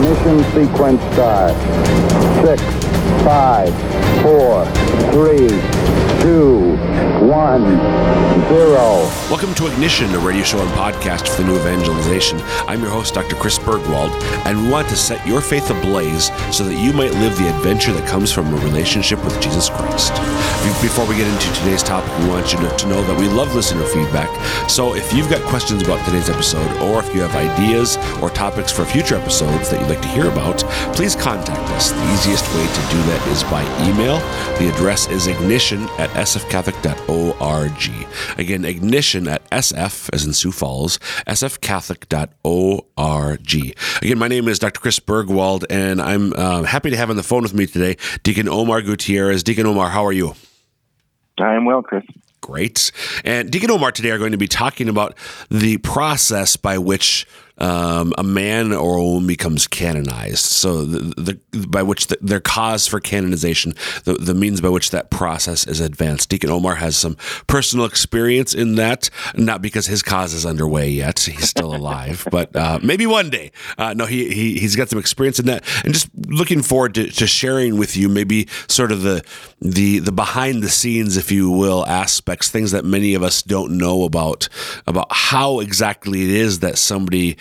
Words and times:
Ignition 0.00 0.42
sequence 0.54 1.02
start. 1.12 1.52
Six, 2.42 2.89
five, 3.24 3.68
four, 4.22 4.64
three, 5.12 5.48
two, 6.22 6.76
one, 7.26 7.62
zero. 8.48 9.06
Welcome 9.28 9.54
to 9.56 9.66
Ignition, 9.66 10.14
a 10.14 10.18
radio 10.18 10.42
show 10.42 10.58
and 10.58 10.70
podcast 10.70 11.28
for 11.28 11.42
the 11.42 11.48
new 11.48 11.56
evangelization. 11.56 12.40
I'm 12.66 12.80
your 12.80 12.90
host, 12.90 13.14
Dr. 13.14 13.36
Chris 13.36 13.58
Burgwald, 13.58 14.10
and 14.46 14.62
we 14.62 14.70
want 14.70 14.88
to 14.88 14.96
set 14.96 15.26
your 15.26 15.40
faith 15.40 15.70
ablaze 15.70 16.26
so 16.54 16.64
that 16.64 16.74
you 16.74 16.92
might 16.92 17.12
live 17.12 17.36
the 17.38 17.48
adventure 17.54 17.92
that 17.92 18.08
comes 18.08 18.32
from 18.32 18.52
a 18.52 18.56
relationship 18.64 19.22
with 19.24 19.40
Jesus 19.40 19.68
Christ. 19.68 20.12
Before 20.82 21.06
we 21.06 21.16
get 21.16 21.26
into 21.26 21.52
today's 21.60 21.82
topic, 21.82 22.10
we 22.20 22.28
want 22.28 22.52
you 22.52 22.58
to, 22.58 22.88
know 22.88 23.02
that 23.02 23.18
we 23.18 23.28
love 23.28 23.54
listener 23.54 23.84
feedback. 23.84 24.28
So 24.68 24.94
if 24.94 25.12
you've 25.12 25.30
got 25.30 25.42
questions 25.48 25.82
about 25.82 26.04
today's 26.06 26.28
episode, 26.28 26.70
or 26.82 27.00
if 27.00 27.14
you 27.14 27.20
have 27.20 27.36
ideas 27.36 27.96
or 28.20 28.30
topics 28.30 28.72
for 28.72 28.84
future 28.84 29.14
episodes 29.14 29.70
that 29.70 29.80
you'd 29.80 29.88
like 29.88 30.02
to 30.02 30.08
hear 30.08 30.28
about, 30.28 30.58
please 30.94 31.14
contact 31.14 31.70
us. 31.72 31.92
The 31.92 32.12
easiest 32.12 32.44
way 32.54 32.66
to 32.66 32.82
do 32.90 33.02
that 33.10 33.26
is 33.26 33.42
by 33.44 33.62
email. 33.88 34.18
The 34.60 34.68
address 34.72 35.08
is 35.08 35.26
ignition 35.26 35.82
at 35.98 36.10
sfcatholic.org. 36.10 38.38
Again, 38.38 38.64
ignition 38.64 39.26
at 39.26 39.50
sf, 39.50 40.08
as 40.12 40.24
in 40.24 40.32
Sioux 40.32 40.52
Falls, 40.52 40.98
sfcatholic.org. 41.26 43.76
Again, 44.02 44.18
my 44.18 44.28
name 44.28 44.46
is 44.46 44.60
Dr. 44.60 44.78
Chris 44.78 45.00
Burgwald, 45.00 45.64
and 45.68 46.00
I'm 46.00 46.32
uh, 46.34 46.62
happy 46.62 46.90
to 46.90 46.96
have 46.96 47.10
on 47.10 47.16
the 47.16 47.24
phone 47.24 47.42
with 47.42 47.52
me 47.52 47.66
today 47.66 47.96
Deacon 48.22 48.48
Omar 48.48 48.80
Gutierrez. 48.80 49.42
Deacon 49.42 49.66
Omar, 49.66 49.90
how 49.90 50.06
are 50.06 50.12
you? 50.12 50.36
I 51.40 51.56
am 51.56 51.64
well, 51.64 51.82
Chris. 51.82 52.04
Great. 52.40 52.92
And 53.24 53.50
Deacon 53.50 53.72
Omar 53.72 53.90
today 53.90 54.10
are 54.10 54.18
going 54.18 54.32
to 54.32 54.38
be 54.38 54.46
talking 54.46 54.88
about 54.88 55.16
the 55.50 55.78
process 55.78 56.54
by 56.54 56.78
which 56.78 57.26
um, 57.60 58.12
a 58.16 58.22
man 58.22 58.72
or 58.72 58.96
a 58.96 59.04
woman 59.04 59.26
becomes 59.26 59.66
canonized. 59.66 60.44
So 60.44 60.84
the, 60.84 61.38
the 61.52 61.66
by 61.66 61.82
which 61.82 62.06
the, 62.06 62.18
their 62.20 62.40
cause 62.40 62.86
for 62.86 63.00
canonization, 63.00 63.74
the, 64.04 64.14
the 64.14 64.34
means 64.34 64.60
by 64.60 64.68
which 64.68 64.90
that 64.90 65.10
process 65.10 65.66
is 65.66 65.80
advanced. 65.80 66.30
Deacon 66.30 66.50
Omar 66.50 66.76
has 66.76 66.96
some 66.96 67.16
personal 67.46 67.84
experience 67.84 68.54
in 68.54 68.76
that, 68.76 69.10
not 69.34 69.60
because 69.62 69.86
his 69.86 70.02
cause 70.02 70.32
is 70.32 70.46
underway 70.46 70.88
yet. 70.88 71.20
He's 71.20 71.48
still 71.48 71.74
alive, 71.74 72.26
but 72.30 72.54
uh, 72.56 72.78
maybe 72.82 73.06
one 73.06 73.30
day. 73.30 73.52
Uh, 73.76 73.94
no, 73.94 74.06
he, 74.06 74.32
he 74.32 74.58
he's 74.58 74.76
got 74.76 74.88
some 74.88 74.98
experience 74.98 75.38
in 75.38 75.46
that, 75.46 75.64
and 75.84 75.92
just 75.92 76.08
looking 76.26 76.62
forward 76.62 76.94
to, 76.94 77.10
to 77.10 77.26
sharing 77.26 77.76
with 77.76 77.96
you 77.96 78.08
maybe 78.08 78.48
sort 78.68 78.92
of 78.92 79.02
the 79.02 79.22
the 79.60 79.98
the 79.98 80.12
behind 80.12 80.62
the 80.62 80.68
scenes, 80.68 81.16
if 81.16 81.30
you 81.30 81.50
will, 81.50 81.86
aspects, 81.86 82.48
things 82.48 82.70
that 82.70 82.84
many 82.84 83.14
of 83.14 83.22
us 83.22 83.42
don't 83.42 83.76
know 83.76 84.04
about 84.04 84.48
about 84.86 85.08
how 85.10 85.60
exactly 85.60 86.22
it 86.22 86.30
is 86.30 86.60
that 86.60 86.78
somebody 86.78 87.36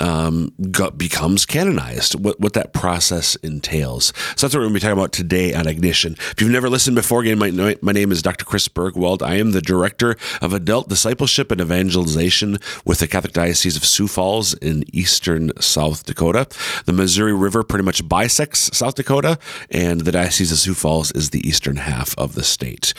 um, 0.00 0.52
got, 0.70 0.98
becomes 0.98 1.46
canonized, 1.46 2.22
what, 2.22 2.38
what 2.40 2.52
that 2.54 2.72
process 2.72 3.36
entails. 3.36 4.12
So 4.36 4.46
that's 4.46 4.54
what 4.54 4.60
we're 4.60 4.66
going 4.66 4.70
to 4.70 4.74
be 4.74 4.80
talking 4.80 4.98
about 4.98 5.12
today 5.12 5.54
on 5.54 5.66
Ignition. 5.66 6.12
If 6.12 6.40
you've 6.40 6.50
never 6.50 6.68
listened 6.68 6.96
before, 6.96 7.22
again, 7.22 7.38
my, 7.38 7.76
my 7.82 7.92
name 7.92 8.12
is 8.12 8.22
Dr. 8.22 8.44
Chris 8.44 8.68
Burgwald. 8.68 9.22
I 9.22 9.34
am 9.36 9.52
the 9.52 9.62
Director 9.62 10.16
of 10.40 10.52
Adult 10.52 10.88
Discipleship 10.88 11.50
and 11.50 11.60
Evangelization 11.60 12.58
with 12.84 12.98
the 12.98 13.08
Catholic 13.08 13.32
Diocese 13.32 13.76
of 13.76 13.84
Sioux 13.84 14.08
Falls 14.08 14.54
in 14.54 14.84
eastern 14.92 15.50
South 15.60 16.04
Dakota. 16.04 16.46
The 16.86 16.92
Missouri 16.92 17.34
River 17.34 17.62
pretty 17.62 17.84
much 17.84 18.08
bisects 18.08 18.76
South 18.76 18.94
Dakota, 18.94 19.38
and 19.70 20.02
the 20.02 20.12
Diocese 20.12 20.52
of 20.52 20.58
Sioux 20.58 20.74
Falls 20.74 21.12
is 21.12 21.30
the 21.30 21.46
eastern 21.46 21.76
half 21.76 22.16
of 22.18 22.34
the 22.34 22.44
state. 22.44 22.94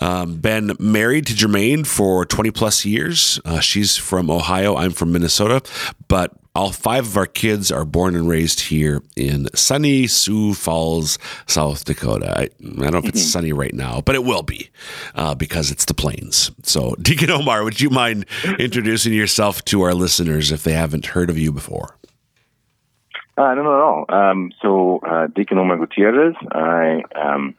Um, 0.00 0.36
been 0.36 0.76
married 0.78 1.26
to 1.26 1.34
Jermaine 1.34 1.86
for 1.86 2.24
20 2.24 2.50
plus 2.50 2.84
years. 2.84 3.40
Uh, 3.44 3.60
she's 3.60 3.96
from 3.96 4.30
Ohio. 4.30 4.76
I'm 4.76 4.92
from 4.92 5.12
Minnesota, 5.12 5.62
but 6.08 6.37
all 6.58 6.72
five 6.72 7.06
of 7.06 7.16
our 7.16 7.26
kids 7.26 7.70
are 7.70 7.84
born 7.84 8.16
and 8.16 8.28
raised 8.28 8.58
here 8.58 9.00
in 9.14 9.46
sunny 9.54 10.08
Sioux 10.08 10.54
Falls, 10.54 11.16
South 11.46 11.84
Dakota. 11.84 12.36
I, 12.36 12.42
I 12.42 12.48
don't 12.60 12.92
know 12.92 12.98
if 12.98 13.04
it's 13.04 13.20
mm-hmm. 13.20 13.28
sunny 13.28 13.52
right 13.52 13.72
now, 13.72 14.00
but 14.00 14.16
it 14.16 14.24
will 14.24 14.42
be 14.42 14.68
uh, 15.14 15.36
because 15.36 15.70
it's 15.70 15.84
the 15.84 15.94
plains. 15.94 16.50
So, 16.64 16.96
Deacon 17.00 17.30
Omar, 17.30 17.62
would 17.62 17.80
you 17.80 17.90
mind 17.90 18.26
introducing 18.58 19.12
yourself 19.12 19.64
to 19.66 19.82
our 19.82 19.94
listeners 19.94 20.50
if 20.50 20.64
they 20.64 20.72
haven't 20.72 21.06
heard 21.06 21.30
of 21.30 21.38
you 21.38 21.52
before? 21.52 21.96
Uh, 23.36 23.54
no, 23.54 23.62
not 23.62 23.76
at 23.76 23.80
all. 23.80 24.04
Um, 24.08 24.50
so, 24.60 24.98
uh, 24.98 25.28
Deacon 25.28 25.58
Omar 25.58 25.76
Gutierrez, 25.76 26.34
I 26.50 27.04
um, 27.14 27.54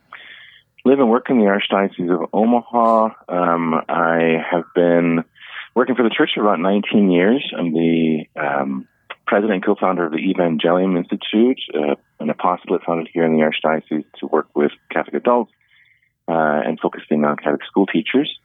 live 0.83 0.99
and 0.99 1.09
work 1.09 1.29
in 1.29 1.37
the 1.37 1.45
Archdiocese 1.45 2.13
of 2.13 2.29
Omaha. 2.33 3.11
Um, 3.29 3.81
I 3.87 4.43
have 4.51 4.65
been 4.75 5.23
working 5.75 5.95
for 5.95 6.03
the 6.03 6.09
church 6.09 6.31
for 6.35 6.41
about 6.41 6.59
19 6.59 7.11
years. 7.11 7.53
I'm 7.57 7.73
the 7.73 8.25
um, 8.35 8.87
president 9.27 9.53
and 9.53 9.65
co-founder 9.65 10.05
of 10.05 10.11
the 10.11 10.17
Evangelium 10.17 10.97
Institute, 10.97 11.59
uh, 11.73 11.95
an 12.19 12.29
apostolate 12.29 12.83
founded 12.83 13.09
here 13.13 13.25
in 13.25 13.33
the 13.33 13.43
Archdiocese 13.43 14.05
to 14.19 14.27
work 14.27 14.47
with 14.55 14.71
Catholic 14.91 15.15
adults 15.15 15.51
uh, 16.27 16.61
and 16.65 16.79
focusing 16.79 17.23
on 17.25 17.37
Catholic 17.37 17.63
school 17.65 17.85
teachers. 17.85 18.39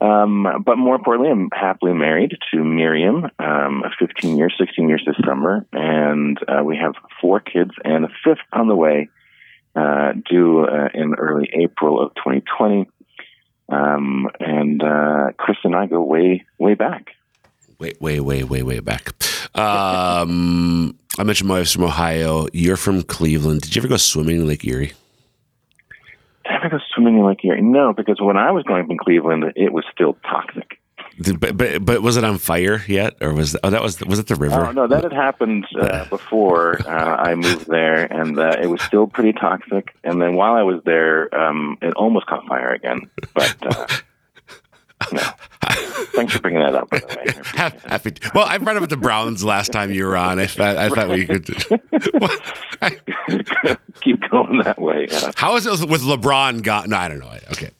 Um, 0.00 0.46
but 0.64 0.76
more 0.76 0.94
importantly, 0.94 1.30
I'm 1.30 1.48
happily 1.52 1.92
married 1.92 2.36
to 2.52 2.62
Miriam, 2.62 3.30
um, 3.38 3.82
15 3.98 4.36
years, 4.36 4.54
16 4.58 4.88
years 4.88 5.02
this 5.04 5.16
summer, 5.26 5.66
and 5.72 6.38
uh, 6.46 6.62
we 6.62 6.76
have 6.76 6.94
four 7.20 7.40
kids 7.40 7.72
and 7.84 8.04
a 8.04 8.08
fifth 8.24 8.38
on 8.52 8.68
the 8.68 8.76
way, 8.76 9.08
uh, 9.74 10.12
due 10.28 10.64
uh, 10.64 10.88
in 10.94 11.14
early 11.14 11.50
April 11.52 12.00
of 12.00 12.14
2020. 12.14 12.88
Um, 13.68 14.28
and 14.40 14.82
uh, 14.82 15.32
Chris 15.36 15.58
and 15.64 15.76
I 15.76 15.86
go 15.86 16.02
way, 16.02 16.44
way 16.58 16.74
back. 16.74 17.14
Way, 17.78 17.92
way, 18.00 18.20
way, 18.20 18.42
way, 18.42 18.62
way 18.62 18.80
back. 18.80 19.14
Um, 19.54 20.96
I 21.18 21.22
mentioned 21.22 21.48
my 21.48 21.58
wife's 21.58 21.72
from 21.72 21.84
Ohio. 21.84 22.46
You're 22.52 22.76
from 22.76 23.02
Cleveland. 23.02 23.62
Did 23.62 23.76
you 23.76 23.80
ever 23.80 23.88
go 23.88 23.96
swimming 23.96 24.40
in 24.40 24.46
Lake 24.48 24.64
Erie? 24.64 24.92
Did 26.44 26.52
I 26.52 26.56
ever 26.56 26.70
go 26.70 26.78
swimming 26.94 27.18
in 27.18 27.26
Lake 27.26 27.44
Erie? 27.44 27.60
No, 27.60 27.92
because 27.92 28.20
when 28.20 28.36
I 28.36 28.50
was 28.50 28.64
growing 28.64 28.84
up 28.84 28.90
in 28.90 28.98
Cleveland, 28.98 29.44
it 29.54 29.72
was 29.72 29.84
still 29.92 30.16
toxic. 30.28 30.80
But, 31.18 31.56
but, 31.56 31.84
but 31.84 32.02
was 32.02 32.16
it 32.16 32.24
on 32.24 32.38
fire 32.38 32.84
yet, 32.86 33.16
or 33.20 33.32
was 33.32 33.56
oh 33.64 33.70
that 33.70 33.82
was 33.82 34.00
was 34.02 34.18
it 34.18 34.28
the 34.28 34.36
river? 34.36 34.66
Oh 34.66 34.72
no, 34.72 34.86
that 34.86 35.02
had 35.02 35.12
happened 35.12 35.66
uh, 35.78 36.04
before 36.04 36.80
uh, 36.86 37.16
I 37.16 37.34
moved 37.34 37.66
there, 37.66 38.04
and 38.04 38.38
uh, 38.38 38.56
it 38.60 38.68
was 38.68 38.80
still 38.82 39.08
pretty 39.08 39.32
toxic. 39.32 39.94
And 40.04 40.22
then 40.22 40.34
while 40.34 40.54
I 40.54 40.62
was 40.62 40.80
there, 40.84 41.34
um, 41.34 41.76
it 41.82 41.94
almost 41.94 42.26
caught 42.26 42.46
fire 42.46 42.72
again. 42.72 43.10
But 43.34 43.56
uh, 43.62 43.86
no. 45.12 45.22
Thanks 46.14 46.32
for 46.32 46.40
bringing 46.40 46.60
that 46.60 46.74
up. 46.74 46.88
By. 46.90 47.00
Happy. 47.88 48.14
well, 48.34 48.46
I 48.46 48.58
brought 48.58 48.76
up 48.76 48.80
with 48.80 48.90
the 48.90 48.96
Browns 48.96 49.44
last 49.44 49.72
time 49.72 49.90
you 49.90 50.06
were 50.06 50.16
on. 50.16 50.38
I 50.38 50.46
thought, 50.46 50.76
I 50.76 50.88
thought 50.88 51.08
we 51.08 51.26
could 51.26 51.46
keep 54.00 54.20
going 54.30 54.58
that 54.64 54.78
way. 54.78 55.08
Yeah. 55.10 55.32
How 55.36 55.56
is 55.56 55.66
it 55.66 55.88
with 55.88 56.02
LeBron? 56.02 56.62
Got 56.62 56.88
no, 56.88 56.96
I 56.96 57.08
don't 57.08 57.18
know. 57.18 57.30
Okay, 57.52 57.70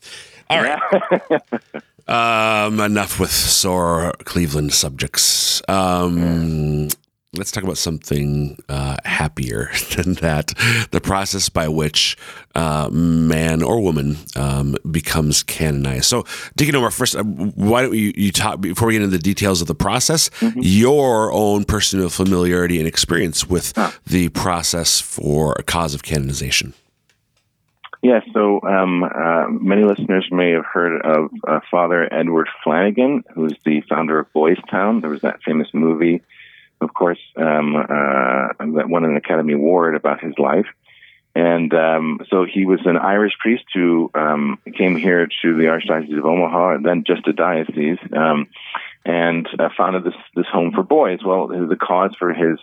all 0.49 0.61
right. 0.61 1.81
Um, 2.09 2.79
enough 2.79 3.19
with 3.19 3.31
sore 3.31 4.13
Cleveland 4.23 4.73
subjects. 4.73 5.61
Um, 5.69 6.89
let's 7.33 7.51
talk 7.51 7.63
about 7.63 7.77
something 7.77 8.57
uh, 8.67 8.97
happier 9.05 9.69
than 9.95 10.13
that 10.15 10.47
the 10.91 10.99
process 10.99 11.49
by 11.49 11.67
which 11.67 12.17
uh, 12.55 12.89
man 12.91 13.61
or 13.61 13.79
woman 13.79 14.17
um, 14.35 14.75
becomes 14.89 15.43
canonized 15.43 16.05
so 16.05 16.25
Deacon 16.55 16.75
Omar 16.75 16.89
first 16.89 17.15
uh, 17.15 17.23
why 17.23 17.83
don't 17.83 17.93
you, 17.93 18.11
you 18.17 18.31
talk 18.31 18.59
before 18.59 18.87
we 18.87 18.93
get 18.95 19.03
into 19.03 19.15
the 19.15 19.21
details 19.21 19.61
of 19.61 19.67
the 19.67 19.75
process 19.75 20.29
mm-hmm. 20.39 20.59
your 20.63 21.31
own 21.31 21.65
personal 21.65 22.09
familiarity 22.09 22.79
and 22.79 22.87
experience 22.87 23.47
with 23.47 23.73
the 24.07 24.29
process 24.29 24.99
for 24.99 25.55
a 25.59 25.63
cause 25.63 25.93
of 25.93 26.01
canonization 26.01 26.73
yeah, 28.01 28.21
so 28.33 28.61
um, 28.61 29.03
uh, 29.03 29.47
many 29.49 29.83
listeners 29.83 30.27
may 30.31 30.51
have 30.51 30.65
heard 30.65 31.01
of 31.01 31.31
uh, 31.45 31.59
Father 31.69 32.07
Edward 32.11 32.47
Flanagan, 32.63 33.23
who's 33.33 33.55
the 33.65 33.81
founder 33.81 34.19
of 34.19 34.31
Boys 34.31 34.57
Town. 34.69 35.01
There 35.01 35.09
was 35.09 35.21
that 35.21 35.43
famous 35.43 35.67
movie, 35.73 36.21
of 36.79 36.93
course, 36.93 37.19
um, 37.35 37.75
uh, 37.75 38.53
that 38.57 38.85
won 38.87 39.03
an 39.03 39.17
Academy 39.17 39.53
Award 39.53 39.95
about 39.95 40.23
his 40.23 40.33
life. 40.37 40.67
And 41.35 41.73
um, 41.73 42.21
so 42.29 42.45
he 42.45 42.65
was 42.65 42.79
an 42.85 42.97
Irish 42.97 43.33
priest 43.37 43.65
who 43.73 44.09
um, 44.15 44.59
came 44.77 44.95
here 44.95 45.27
to 45.41 45.55
the 45.55 45.65
Archdiocese 45.65 46.17
of 46.17 46.25
Omaha, 46.25 46.77
then 46.81 47.03
just 47.05 47.27
a 47.27 47.33
diocese, 47.33 47.99
um, 48.15 48.47
and 49.05 49.47
uh, 49.59 49.69
founded 49.77 50.05
this 50.05 50.15
this 50.35 50.47
home 50.51 50.71
for 50.71 50.83
boys. 50.83 51.19
Well, 51.23 51.47
the 51.47 51.75
cause 51.75 52.15
for 52.17 52.33
his 52.33 52.59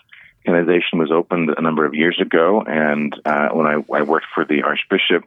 canonization 0.46 0.98
was 0.98 1.10
opened 1.10 1.50
a 1.56 1.60
number 1.60 1.84
of 1.84 1.94
years 1.94 2.18
ago, 2.20 2.62
and 2.66 3.14
uh, 3.24 3.48
when 3.50 3.66
I, 3.66 3.82
I, 3.92 4.02
worked 4.02 4.26
for 4.34 4.44
the 4.44 4.62
Archbishop 4.62 5.24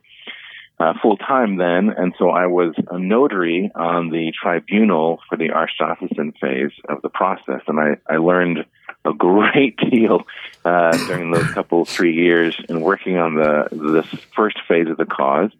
uh, 0.79 0.93
full 1.01 1.17
time 1.17 1.57
then, 1.57 1.89
and 1.89 2.13
so 2.17 2.29
I 2.29 2.47
was 2.47 2.73
a 2.89 2.97
notary 2.97 3.69
on 3.75 4.09
the 4.09 4.31
tribunal 4.41 5.19
for 5.27 5.37
the 5.37 5.49
archdiocesan 5.49 6.37
phase 6.39 6.71
of 6.87 7.01
the 7.01 7.09
process, 7.09 7.61
and 7.67 7.79
I, 7.79 7.97
I 8.09 8.17
learned 8.17 8.65
a 9.05 9.13
great 9.13 9.77
deal 9.91 10.25
uh, 10.63 10.95
during 11.07 11.31
those 11.31 11.51
couple 11.51 11.83
three 11.85 12.15
years 12.15 12.59
in 12.69 12.81
working 12.81 13.17
on 13.17 13.35
the 13.35 13.67
this 13.71 14.07
first 14.35 14.57
phase 14.67 14.87
of 14.87 14.97
the 14.97 15.05
cause. 15.05 15.51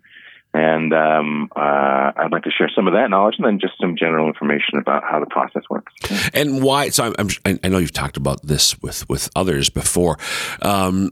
And 0.53 0.93
um, 0.93 1.49
uh, 1.55 2.11
I'd 2.15 2.31
like 2.31 2.43
to 2.43 2.51
share 2.51 2.71
some 2.75 2.87
of 2.87 2.93
that 2.93 3.09
knowledge 3.11 3.35
and 3.37 3.45
then 3.45 3.59
just 3.59 3.73
some 3.79 3.95
general 3.95 4.27
information 4.27 4.79
about 4.79 5.03
how 5.03 5.19
the 5.19 5.27
process 5.27 5.61
works. 5.69 5.93
And 6.33 6.63
why? 6.63 6.89
So 6.89 7.13
I'm, 7.19 7.29
I'm, 7.45 7.59
i 7.63 7.67
know 7.67 7.77
you've 7.77 7.93
talked 7.93 8.17
about 8.17 8.41
this 8.41 8.81
with, 8.81 9.07
with 9.07 9.29
others 9.35 9.69
before. 9.69 10.17
Um, 10.61 11.11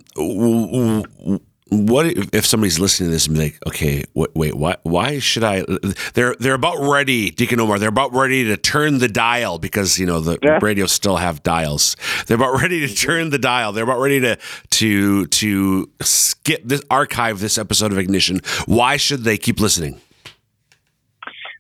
what 1.70 2.06
if 2.34 2.46
somebody's 2.46 2.80
listening 2.80 3.10
to 3.10 3.12
this 3.12 3.28
and 3.28 3.36
be 3.36 3.44
like, 3.44 3.60
okay, 3.68 4.04
wait, 4.14 4.30
wait, 4.36 4.56
why, 4.56 4.78
why 4.84 5.20
should 5.20 5.44
I? 5.44 5.66
They're 6.14 6.36
they're 6.40 6.54
about 6.54 6.78
ready, 6.80 7.32
Deacon 7.32 7.60
Omar. 7.60 7.80
They're 7.80 7.90
about 7.90 8.14
ready 8.14 8.46
to 8.46 8.58
turn 8.58 9.00
the 9.00 9.08
dial 9.08 9.60
because 9.60 10.00
you 10.00 10.06
know 10.06 10.20
the 10.20 10.40
yeah. 10.42 10.60
radios 10.62 10.92
still 10.92 11.18
have 11.18 11.44
dials. 11.44 11.96
They're 12.28 12.36
about 12.38 12.62
ready 12.62 12.88
to 12.88 12.94
turn 12.94 13.30
the 13.30 13.40
dial. 13.40 13.72
They're 13.74 13.84
about 13.84 14.00
ready 14.00 14.20
to 14.22 14.38
to 14.72 15.26
to 15.28 15.90
skip 16.02 16.62
this 16.64 16.84
archive 16.90 17.40
this 17.40 17.58
episode 17.58 17.92
of 17.92 17.98
Ignition. 17.98 18.42
Why 18.66 18.98
should 18.98 19.24
they 19.24 19.38
keep 19.38 19.60
listening? 19.60 20.00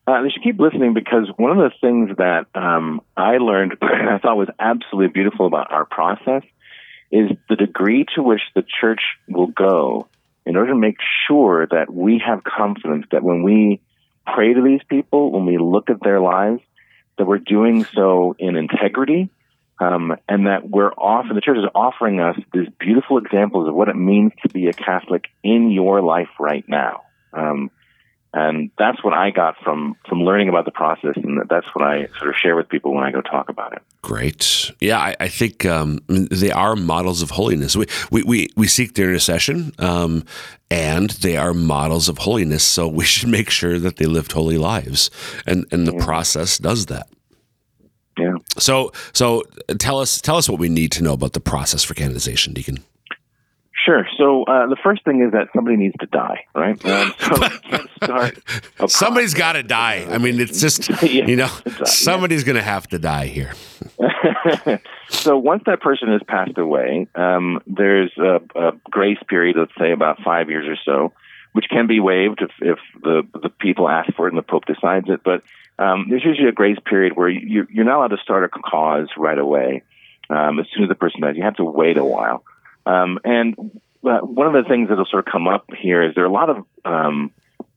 Uh, 0.08 0.22
they 0.22 0.30
should 0.30 0.44
keep 0.44 0.58
listening 0.58 0.94
because 0.94 1.28
one 1.36 1.52
of 1.52 1.58
the 1.58 1.72
things 1.82 2.16
that 2.18 2.46
um, 2.56 3.02
I 3.18 3.40
learned 3.40 3.76
and 3.82 4.10
I 4.10 4.20
thought 4.20 4.38
was 4.38 4.48
absolutely 4.58 5.12
beautiful 5.12 5.48
about 5.48 5.70
our 5.70 5.84
process 5.84 6.44
is 7.12 7.32
the 7.50 7.56
degree 7.56 8.06
to 8.16 8.24
which 8.24 8.42
the 8.56 8.64
church 8.82 9.02
will 9.28 9.48
go 9.48 10.08
in 10.46 10.56
order 10.56 10.72
to 10.72 10.78
make 10.78 10.98
sure 11.28 11.68
that 11.68 11.94
we 11.94 12.22
have 12.26 12.44
confidence 12.44 13.06
that 13.12 13.24
when 13.24 13.44
we 13.44 13.82
pray 14.26 14.54
to 14.54 14.62
these 14.62 14.82
people, 14.90 15.32
when 15.32 15.46
we 15.46 15.58
look 15.58 15.90
at 15.90 16.02
their 16.02 16.20
lives, 16.20 16.62
that 17.18 17.26
we're 17.26 17.38
doing 17.38 17.86
so 17.94 18.36
in 18.38 18.56
integrity, 18.56 19.30
um, 19.80 20.16
and 20.28 20.48
that 20.48 20.68
we're 20.70 20.92
often 20.92 21.36
the 21.36 21.42
church 21.42 21.58
is 21.58 21.70
offering 21.76 22.20
us 22.20 22.38
these 22.54 22.68
beautiful 22.80 23.18
examples 23.18 23.68
of 23.68 23.76
what 23.76 23.90
it 23.90 23.96
means 23.96 24.32
to 24.42 24.50
be 24.50 24.68
a 24.68 24.74
Catholic 24.74 25.26
in 25.44 25.70
your 25.70 26.02
life 26.02 26.30
right 26.40 26.66
now. 26.68 27.04
Um, 27.34 27.70
and 28.34 28.72
that's 28.78 29.04
what 29.04 29.14
I 29.14 29.32
got 29.32 29.56
from 29.64 29.96
from 30.08 30.24
learning 30.24 30.50
about 30.50 30.66
the 30.66 30.72
process, 30.72 31.14
and 31.16 31.42
that's 31.50 31.68
what 31.74 31.86
I 31.86 32.08
sort 32.20 32.30
of 32.30 32.36
share 32.36 32.56
with 32.56 32.68
people 32.70 32.94
when 32.94 33.04
I 33.04 33.12
go 33.12 33.22
talk 33.22 33.50
about 33.50 33.74
it. 33.74 33.82
Great, 34.02 34.72
yeah, 34.80 35.00
I, 35.00 35.16
I 35.20 35.28
think 35.28 35.66
um, 35.66 36.00
they 36.08 36.52
are 36.52 36.76
models 36.76 37.22
of 37.22 37.32
holiness. 37.32 37.76
We 37.76 37.88
we 38.12 38.24
we, 38.24 38.50
we 38.56 38.68
seek 38.68 38.96
their 38.96 39.10
intercession, 39.10 39.72
um, 39.80 40.26
and 40.70 41.10
they 41.12 41.38
are 41.38 41.54
models 41.54 42.10
of 42.10 42.20
holiness. 42.20 42.64
So 42.64 42.88
we 42.88 43.06
should 43.06 43.30
make 43.30 43.50
sure 43.50 43.80
that 43.80 43.98
they 43.98 44.06
lived 44.06 44.34
holy 44.34 44.58
lives, 44.58 45.10
and 45.46 45.66
and 45.72 45.88
the 45.88 45.94
yeah. 45.94 46.06
process 46.06 46.58
does 46.58 46.88
that. 46.88 47.08
Yeah. 48.20 48.36
So 48.58 48.92
so 49.14 49.44
tell 49.80 50.00
us 50.00 50.22
tell 50.22 50.38
us 50.38 50.50
what 50.50 50.60
we 50.60 50.70
need 50.70 50.92
to 50.94 51.04
know 51.04 51.14
about 51.14 51.34
the 51.34 51.40
process 51.40 51.84
for 51.84 51.94
canonization, 51.94 52.54
Deacon. 52.54 52.84
Sure. 53.88 54.06
So 54.18 54.44
uh, 54.44 54.68
the 54.68 54.76
first 54.84 55.06
thing 55.06 55.22
is 55.22 55.32
that 55.32 55.48
somebody 55.56 55.78
needs 55.78 55.96
to 56.02 56.08
die, 56.08 56.44
right? 56.54 56.86
Um, 56.86 57.14
so 58.78 58.88
Somebody's 58.88 59.34
got 59.34 59.54
to 59.54 59.64
die. 59.64 60.06
I 60.10 60.18
mean, 60.18 60.42
it's 60.42 60.60
just 60.60 60.90
yeah, 61.02 61.26
you 61.26 61.38
know, 61.38 61.50
somebody's 61.86 62.42
yeah. 62.42 62.48
going 62.48 62.56
to 62.58 62.64
have 62.64 62.88
to 62.88 63.00
die 63.00 63.28
here. 63.28 63.54
so 65.08 65.38
once 65.38 65.64
that 65.68 65.80
person 65.80 66.10
has 66.12 66.22
passed 66.28 66.58
away, 66.58 67.08
um, 67.16 67.62
there's 67.66 68.12
a, 68.18 68.42
a, 68.56 68.72
grace 68.92 69.20
period, 69.30 69.56
let's 69.58 69.72
say 69.80 69.94
about 69.94 70.22
five 70.22 70.50
years 70.50 70.68
or 70.68 70.76
so, 70.84 71.14
which 71.54 71.68
can 71.70 71.88
be 71.88 72.02
waived 72.02 72.42
if, 72.42 72.52
if 72.60 72.80
the 73.02 73.26
the 73.42 73.50
people 73.50 73.88
ask 73.88 74.14
for 74.16 74.28
it 74.28 74.34
and 74.34 74.38
the 74.38 74.42
Pope 74.44 74.66
decides 74.66 75.08
it. 75.10 75.22
But 75.24 75.44
um, 75.80 76.08
there's 76.10 76.26
usually 76.26 76.50
a 76.50 76.52
grace 76.52 76.80
period 76.84 77.16
where 77.16 77.30
you, 77.30 77.66
you're 77.72 77.86
not 77.86 78.00
allowed 78.00 78.18
to 78.18 78.22
start 78.22 78.44
a 78.44 78.50
cause 78.50 79.08
right 79.16 79.40
away. 79.40 79.84
Um, 80.30 80.60
as 80.60 80.66
soon 80.74 80.84
as 80.84 80.90
the 80.90 80.96
person 80.96 81.22
dies, 81.22 81.38
you 81.38 81.44
have 81.44 81.56
to 81.56 81.64
wait 81.64 81.98
a 81.98 82.04
while. 82.04 82.44
Um, 82.88 83.20
and 83.24 83.56
uh, 84.04 84.20
one 84.20 84.48
of 84.48 84.54
the 84.54 84.68
things 84.70 84.90
that'll 84.90 85.06
sort 85.06 85.28
of 85.28 85.32
come 85.32 85.48
up 85.48 85.66
here 85.78 86.02
is 86.02 86.16
there 86.16 86.24
are 86.24 86.28
a 86.28 86.32
lot 86.32 86.50
of 86.50 86.66
um, 86.86 87.32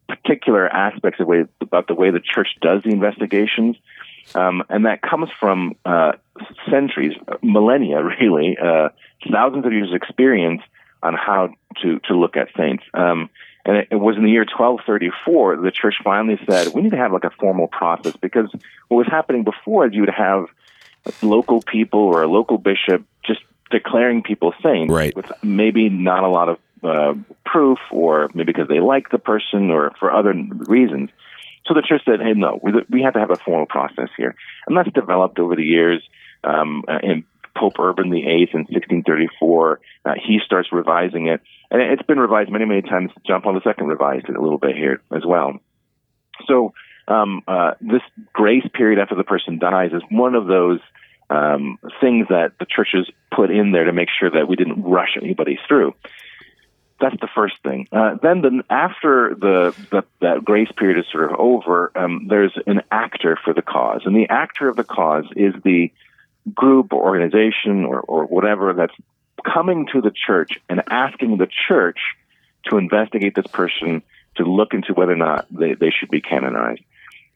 particular 0.08 0.68
aspects 0.68 1.20
of 1.20 1.26
way, 1.26 1.44
about 1.60 1.88
the 1.88 1.94
way 1.94 2.10
the 2.10 2.20
church 2.20 2.48
does 2.60 2.82
the 2.84 2.90
investigations, 2.90 3.76
um, 4.34 4.62
and 4.68 4.86
that 4.86 5.02
comes 5.02 5.28
from 5.40 5.74
uh, 5.84 6.12
centuries, 6.70 7.12
millennia, 7.42 8.02
really, 8.20 8.56
uh, 8.62 8.90
thousands 9.32 9.66
of 9.66 9.72
years 9.72 9.90
of 9.90 9.96
experience 9.96 10.62
on 11.02 11.14
how 11.14 11.52
to 11.82 11.98
to 12.00 12.14
look 12.14 12.36
at 12.36 12.48
saints. 12.56 12.84
Um, 12.94 13.30
and 13.64 13.76
it, 13.78 13.88
it, 13.90 13.96
was 13.96 14.16
in 14.16 14.22
the 14.22 14.30
year 14.30 14.44
1234 14.44 15.58
the 15.58 15.70
church 15.70 15.96
finally 16.02 16.38
said 16.48 16.68
we 16.74 16.80
need 16.80 16.92
to 16.92 16.96
have 16.96 17.12
like 17.12 17.24
a 17.24 17.30
formal 17.38 17.68
process 17.68 18.14
because 18.16 18.50
what 18.88 18.96
was 18.96 19.06
happening 19.06 19.44
before 19.44 19.86
is 19.86 19.92
you 19.92 20.00
would 20.00 20.08
have 20.08 20.46
local 21.22 21.60
people 21.60 22.00
or 22.00 22.22
a 22.22 22.26
local 22.26 22.56
bishop 22.56 23.04
just 23.22 23.40
declaring 23.70 24.22
people 24.22 24.52
saints 24.62 24.92
right. 24.92 25.14
with 25.14 25.30
maybe 25.42 25.88
not 25.88 26.24
a 26.24 26.28
lot 26.28 26.48
of 26.48 26.58
uh, 26.82 27.14
proof, 27.44 27.78
or 27.90 28.30
maybe 28.34 28.52
because 28.52 28.68
they 28.68 28.80
like 28.80 29.10
the 29.10 29.18
person, 29.18 29.70
or 29.70 29.92
for 29.98 30.12
other 30.12 30.32
reasons. 30.32 31.10
So 31.66 31.74
the 31.74 31.82
church 31.82 32.02
said, 32.04 32.20
"Hey, 32.20 32.32
no, 32.32 32.58
we, 32.62 32.72
we 32.88 33.02
have 33.02 33.14
to 33.14 33.20
have 33.20 33.30
a 33.30 33.36
formal 33.36 33.66
process 33.66 34.08
here," 34.16 34.34
and 34.66 34.76
that's 34.76 34.90
developed 34.92 35.38
over 35.38 35.56
the 35.56 35.64
years. 35.64 36.02
Um, 36.42 36.84
in 37.02 37.24
Pope 37.54 37.78
Urban 37.78 38.10
VIII 38.10 38.48
in 38.54 38.60
1634, 38.60 39.80
uh, 40.04 40.12
he 40.14 40.40
starts 40.44 40.72
revising 40.72 41.26
it, 41.26 41.42
and 41.70 41.82
it's 41.82 42.02
been 42.02 42.18
revised 42.18 42.50
many, 42.50 42.64
many 42.64 42.82
times. 42.82 43.10
John 43.26 43.42
Paul 43.42 43.54
II 43.54 43.86
revised 43.86 44.28
it 44.28 44.36
a 44.36 44.40
little 44.40 44.58
bit 44.58 44.74
here 44.74 45.02
as 45.14 45.22
well. 45.26 45.58
So 46.46 46.72
um, 47.08 47.42
uh, 47.46 47.72
this 47.80 48.02
grace 48.32 48.66
period 48.72 48.98
after 48.98 49.14
the 49.14 49.24
person 49.24 49.58
dies 49.58 49.90
is 49.92 50.02
one 50.10 50.34
of 50.34 50.46
those 50.46 50.80
um, 51.30 51.78
things 52.00 52.26
that 52.28 52.52
the 52.58 52.66
churches 52.66 53.08
put 53.34 53.50
in 53.50 53.72
there 53.72 53.84
to 53.84 53.92
make 53.92 54.08
sure 54.18 54.30
that 54.30 54.48
we 54.48 54.56
didn't 54.56 54.82
rush 54.82 55.16
anybody 55.20 55.58
through. 55.66 55.94
That's 57.00 57.18
the 57.20 57.28
first 57.34 57.54
thing. 57.62 57.88
Uh, 57.90 58.16
then, 58.22 58.42
the, 58.42 58.62
after 58.68 59.34
the, 59.34 59.74
the, 59.90 60.04
that 60.20 60.44
grace 60.44 60.70
period 60.76 60.98
is 60.98 61.06
sort 61.10 61.32
of 61.32 61.38
over, 61.38 61.90
um, 61.94 62.26
there's 62.28 62.52
an 62.66 62.82
actor 62.90 63.38
for 63.42 63.54
the 63.54 63.62
cause, 63.62 64.02
and 64.04 64.14
the 64.14 64.28
actor 64.28 64.68
of 64.68 64.76
the 64.76 64.84
cause 64.84 65.24
is 65.34 65.54
the 65.64 65.90
group 66.54 66.92
or 66.92 67.02
organization 67.02 67.84
or, 67.84 68.00
or 68.00 68.26
whatever 68.26 68.74
that's 68.74 68.94
coming 69.42 69.86
to 69.92 70.00
the 70.00 70.10
church 70.10 70.58
and 70.68 70.82
asking 70.88 71.38
the 71.38 71.48
church 71.68 71.98
to 72.68 72.76
investigate 72.76 73.34
this 73.34 73.46
person 73.46 74.02
to 74.36 74.44
look 74.44 74.74
into 74.74 74.92
whether 74.92 75.12
or 75.12 75.16
not 75.16 75.46
they, 75.50 75.74
they 75.74 75.90
should 75.90 76.10
be 76.10 76.20
canonized. 76.20 76.82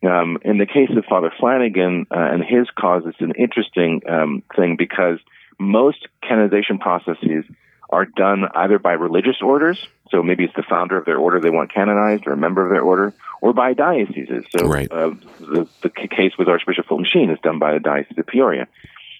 Um, 0.04 0.38
in 0.42 0.58
the 0.58 0.66
case 0.66 0.90
of 0.96 1.04
Father 1.06 1.32
Flanagan 1.38 2.06
uh, 2.10 2.18
and 2.18 2.44
his 2.44 2.68
cause, 2.78 3.04
it's 3.06 3.20
an 3.20 3.32
interesting 3.38 4.02
um, 4.08 4.42
thing 4.56 4.76
because 4.76 5.18
most 5.58 6.06
canonization 6.22 6.78
processes 6.78 7.44
are 7.90 8.04
done 8.04 8.44
either 8.54 8.78
by 8.78 8.92
religious 8.92 9.36
orders, 9.40 9.86
so 10.10 10.22
maybe 10.22 10.44
it's 10.44 10.54
the 10.54 10.64
founder 10.68 10.96
of 10.96 11.04
their 11.04 11.16
order 11.16 11.40
they 11.40 11.50
want 11.50 11.72
canonized 11.72 12.26
or 12.26 12.32
a 12.32 12.36
member 12.36 12.64
of 12.64 12.70
their 12.70 12.82
order, 12.82 13.14
or 13.40 13.52
by 13.52 13.72
dioceses. 13.72 14.44
So 14.56 14.66
right. 14.66 14.90
uh, 14.90 15.10
the, 15.38 15.68
the 15.82 15.90
case 15.90 16.32
with 16.38 16.48
Archbishop 16.48 16.86
Fulton 16.86 17.06
Sheen 17.10 17.30
is 17.30 17.38
done 17.42 17.58
by 17.58 17.74
the 17.74 17.80
Diocese 17.80 18.18
of 18.18 18.26
Peoria. 18.26 18.66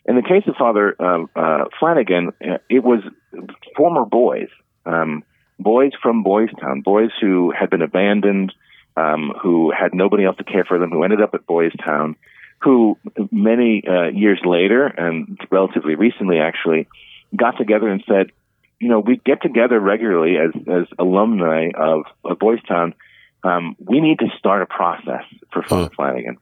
In 0.06 0.16
the 0.16 0.22
case 0.22 0.42
of 0.46 0.56
Father 0.56 0.94
uh, 0.98 1.24
uh, 1.36 1.64
Flanagan, 1.78 2.32
uh, 2.42 2.58
it 2.68 2.82
was 2.82 3.00
former 3.76 4.04
boys, 4.04 4.48
um, 4.84 5.22
boys 5.58 5.92
from 6.02 6.22
Boys 6.22 6.50
Town, 6.60 6.80
boys 6.80 7.10
who 7.20 7.52
had 7.52 7.70
been 7.70 7.82
abandoned, 7.82 8.52
um, 8.96 9.32
who 9.42 9.72
had 9.72 9.94
nobody 9.94 10.24
else 10.24 10.36
to 10.36 10.44
care 10.44 10.64
for 10.64 10.78
them, 10.78 10.90
who 10.90 11.02
ended 11.02 11.20
up 11.20 11.34
at 11.34 11.46
Boys 11.46 11.72
Town, 11.84 12.16
who 12.62 12.96
many 13.30 13.82
uh, 13.86 14.08
years 14.08 14.40
later, 14.44 14.86
and 14.86 15.38
relatively 15.50 15.94
recently 15.94 16.38
actually, 16.38 16.88
got 17.36 17.58
together 17.58 17.88
and 17.88 18.02
said, 18.08 18.30
you 18.80 18.88
know, 18.88 19.00
we 19.00 19.20
get 19.24 19.42
together 19.42 19.78
regularly 19.78 20.36
as, 20.36 20.50
as 20.68 20.86
alumni 20.98 21.70
of, 21.74 22.04
of 22.24 22.38
Boys 22.38 22.62
Town. 22.66 22.94
Um, 23.42 23.76
we 23.78 24.00
need 24.00 24.20
to 24.20 24.28
start 24.38 24.62
a 24.62 24.66
process 24.66 25.24
for 25.52 25.62
Father 25.62 25.84
huh. 25.84 25.90
Flanagan. 25.96 26.38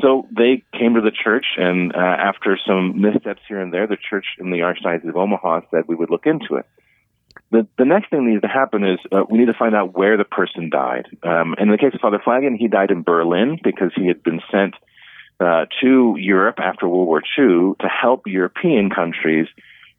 So 0.00 0.26
they 0.36 0.64
came 0.76 0.94
to 0.94 1.00
the 1.00 1.12
church, 1.12 1.46
and 1.56 1.94
uh, 1.94 1.98
after 1.98 2.58
some 2.66 3.00
missteps 3.00 3.42
here 3.46 3.60
and 3.60 3.72
there, 3.72 3.86
the 3.86 3.96
church 3.96 4.26
in 4.38 4.50
the 4.50 4.58
Archdiocese 4.58 5.08
of 5.08 5.16
Omaha 5.16 5.60
said 5.70 5.84
we 5.86 5.94
would 5.94 6.10
look 6.10 6.26
into 6.26 6.56
it. 6.56 6.66
The, 7.50 7.66
the 7.78 7.84
next 7.84 8.10
thing 8.10 8.24
that 8.24 8.30
needs 8.30 8.42
to 8.42 8.48
happen 8.48 8.84
is 8.84 8.98
uh, 9.12 9.24
we 9.28 9.38
need 9.38 9.46
to 9.46 9.54
find 9.54 9.74
out 9.74 9.96
where 9.96 10.16
the 10.16 10.24
person 10.24 10.70
died. 10.70 11.06
Um, 11.22 11.54
in 11.58 11.70
the 11.70 11.78
case 11.78 11.94
of 11.94 12.00
Father 12.00 12.20
Flanagan, 12.22 12.56
he 12.56 12.68
died 12.68 12.90
in 12.90 13.02
Berlin 13.02 13.58
because 13.62 13.92
he 13.94 14.06
had 14.06 14.22
been 14.22 14.40
sent 14.50 14.74
uh, 15.40 15.66
to 15.80 16.16
Europe 16.18 16.58
after 16.58 16.88
World 16.88 17.06
War 17.06 17.22
II 17.38 17.74
to 17.80 17.88
help 17.88 18.26
European 18.26 18.90
countries 18.90 19.46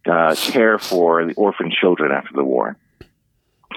uh, 0.05 0.35
care 0.35 0.77
for 0.77 1.25
the 1.25 1.33
orphan 1.35 1.71
children 1.71 2.11
after 2.11 2.33
the 2.33 2.43
war. 2.43 2.77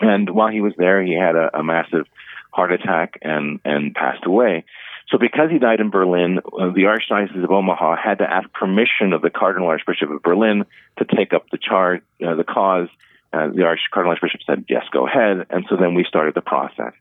And 0.01 0.31
while 0.31 0.49
he 0.49 0.61
was 0.61 0.75
there, 0.77 1.03
he 1.03 1.15
had 1.15 1.35
a, 1.35 1.59
a 1.59 1.63
massive 1.63 2.07
heart 2.53 2.73
attack 2.73 3.19
and, 3.23 3.61
and 3.65 3.95
passed 3.95 4.25
away. 4.25 4.65
So 5.09 5.19
because 5.19 5.51
he 5.51 5.59
died 5.59 5.81
in 5.81 5.91
Berlin, 5.91 6.39
uh, 6.39 6.71
the 6.71 6.83
Archdiocese 6.83 7.43
of 7.43 7.51
Omaha 7.51 7.97
had 7.97 8.19
to 8.19 8.31
ask 8.31 8.53
permission 8.53 9.13
of 9.13 9.23
the 9.23 9.31
Cardinal 9.31 9.69
Archbishop 9.69 10.11
of 10.11 10.23
Berlin 10.23 10.67
to 10.99 11.05
take 11.05 11.33
up 11.33 11.49
the 11.51 11.59
charge, 11.59 12.03
uh, 12.27 12.35
the 12.35 12.45
cause 12.45 12.89
uh, 13.33 13.49
the 13.55 13.65
Arch 13.65 13.81
Cardinal 13.93 14.13
Archbishop 14.13 14.41
said, 14.47 14.65
yes, 14.69 14.85
go 14.93 15.07
ahead. 15.07 15.47
And 15.51 15.65
so 15.69 15.77
then 15.77 15.95
we 15.95 16.05
started 16.05 16.35
the 16.35 16.41
process. 16.41 16.93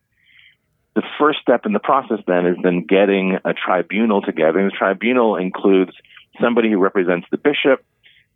The 0.95 1.03
first 1.19 1.39
step 1.41 1.65
in 1.65 1.73
the 1.73 1.79
process 1.79 2.19
then 2.25 2.45
is 2.47 2.57
then 2.63 2.85
getting 2.85 3.37
a 3.45 3.53
tribunal 3.53 4.21
together. 4.21 4.59
And 4.59 4.71
the 4.71 4.75
tribunal 4.75 5.35
includes 5.35 5.91
somebody 6.41 6.71
who 6.71 6.79
represents 6.79 7.27
the 7.29 7.37
bishop, 7.37 7.85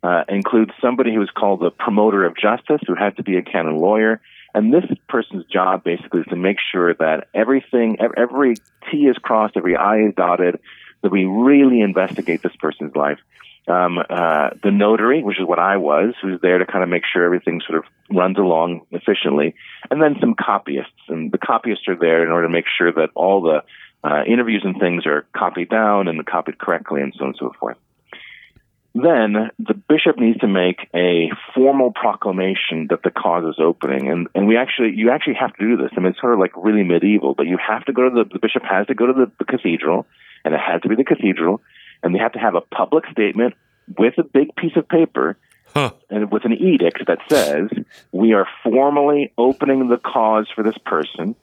uh, 0.02 0.24
includes 0.28 0.72
somebody 0.80 1.14
who 1.14 1.22
is 1.22 1.30
called 1.30 1.60
the 1.60 1.70
promoter 1.70 2.24
of 2.24 2.36
justice, 2.36 2.80
who 2.86 2.94
has 2.94 3.14
to 3.16 3.22
be 3.22 3.36
a 3.36 3.42
canon 3.42 3.76
lawyer, 3.76 4.20
And 4.54 4.72
this 4.72 4.84
person's 5.08 5.46
job 5.46 5.84
basically 5.84 6.20
is 6.20 6.26
to 6.26 6.36
make 6.36 6.58
sure 6.72 6.94
that 6.94 7.28
everything, 7.34 7.98
every 8.16 8.56
T 8.90 9.06
is 9.06 9.16
crossed, 9.16 9.56
every 9.56 9.76
I 9.76 10.00
is 10.00 10.14
dotted, 10.14 10.60
that 11.02 11.10
we 11.10 11.24
really 11.24 11.80
investigate 11.80 12.42
this 12.42 12.54
person's 12.56 12.94
life. 12.94 13.18
Um, 13.68 13.98
uh, 13.98 14.50
the 14.64 14.72
notary, 14.72 15.22
which 15.22 15.38
is 15.38 15.46
what 15.46 15.60
I 15.60 15.76
was, 15.76 16.14
who's 16.20 16.40
there 16.40 16.58
to 16.58 16.66
kind 16.66 16.82
of 16.82 16.90
make 16.90 17.04
sure 17.10 17.24
everything 17.24 17.60
sort 17.64 17.78
of 17.78 17.84
runs 18.10 18.36
along 18.36 18.86
efficiently, 18.90 19.54
and 19.88 20.02
then 20.02 20.16
some 20.20 20.34
copyists. 20.34 20.90
And 21.08 21.30
the 21.30 21.38
copyists 21.38 21.86
are 21.86 21.96
there 21.96 22.24
in 22.24 22.32
order 22.32 22.48
to 22.48 22.52
make 22.52 22.64
sure 22.76 22.92
that 22.92 23.10
all 23.14 23.40
the 23.40 23.62
uh, 24.02 24.24
interviews 24.26 24.62
and 24.64 24.80
things 24.80 25.06
are 25.06 25.26
copied 25.36 25.68
down 25.68 26.08
and 26.08 26.26
copied 26.26 26.58
correctly, 26.58 27.02
and 27.02 27.14
so 27.16 27.22
on 27.22 27.28
and 27.28 27.36
so 27.38 27.52
forth. 27.60 27.76
Then 28.94 29.50
the 29.58 29.74
bishop 29.74 30.18
needs 30.18 30.40
to 30.40 30.48
make 30.48 30.86
a 30.94 31.30
formal 31.54 31.92
proclamation 31.92 32.88
that 32.90 33.02
the 33.02 33.10
cause 33.10 33.44
is 33.44 33.58
opening, 33.58 34.10
and 34.10 34.28
and 34.34 34.46
we 34.46 34.58
actually 34.58 34.92
you 34.94 35.10
actually 35.10 35.36
have 35.40 35.54
to 35.54 35.64
do 35.64 35.76
this. 35.78 35.92
I 35.96 36.00
mean, 36.00 36.10
it's 36.10 36.20
sort 36.20 36.34
of 36.34 36.40
like 36.40 36.52
really 36.56 36.82
medieval, 36.82 37.34
but 37.34 37.46
you 37.46 37.56
have 37.56 37.84
to 37.86 37.92
go 37.94 38.02
to 38.02 38.10
the, 38.10 38.24
the 38.30 38.38
bishop 38.38 38.64
has 38.64 38.86
to 38.88 38.94
go 38.94 39.06
to 39.06 39.12
the, 39.14 39.32
the 39.38 39.46
cathedral, 39.46 40.06
and 40.44 40.52
it 40.52 40.60
has 40.60 40.82
to 40.82 40.88
be 40.88 40.96
the 40.96 41.04
cathedral, 41.04 41.62
and 42.02 42.14
they 42.14 42.18
have 42.18 42.32
to 42.32 42.38
have 42.38 42.54
a 42.54 42.60
public 42.60 43.04
statement 43.10 43.54
with 43.98 44.18
a 44.18 44.22
big 44.22 44.54
piece 44.56 44.76
of 44.76 44.88
paper 44.88 45.36
Huh. 45.74 45.92
and 46.10 46.30
with 46.30 46.44
an 46.44 46.52
edict 46.52 47.06
that 47.06 47.18
says 47.30 47.70
we 48.12 48.34
are 48.34 48.46
formally 48.62 49.32
opening 49.38 49.88
the 49.88 49.96
cause 49.96 50.46
for 50.54 50.62
this 50.62 50.76
person. 50.84 51.34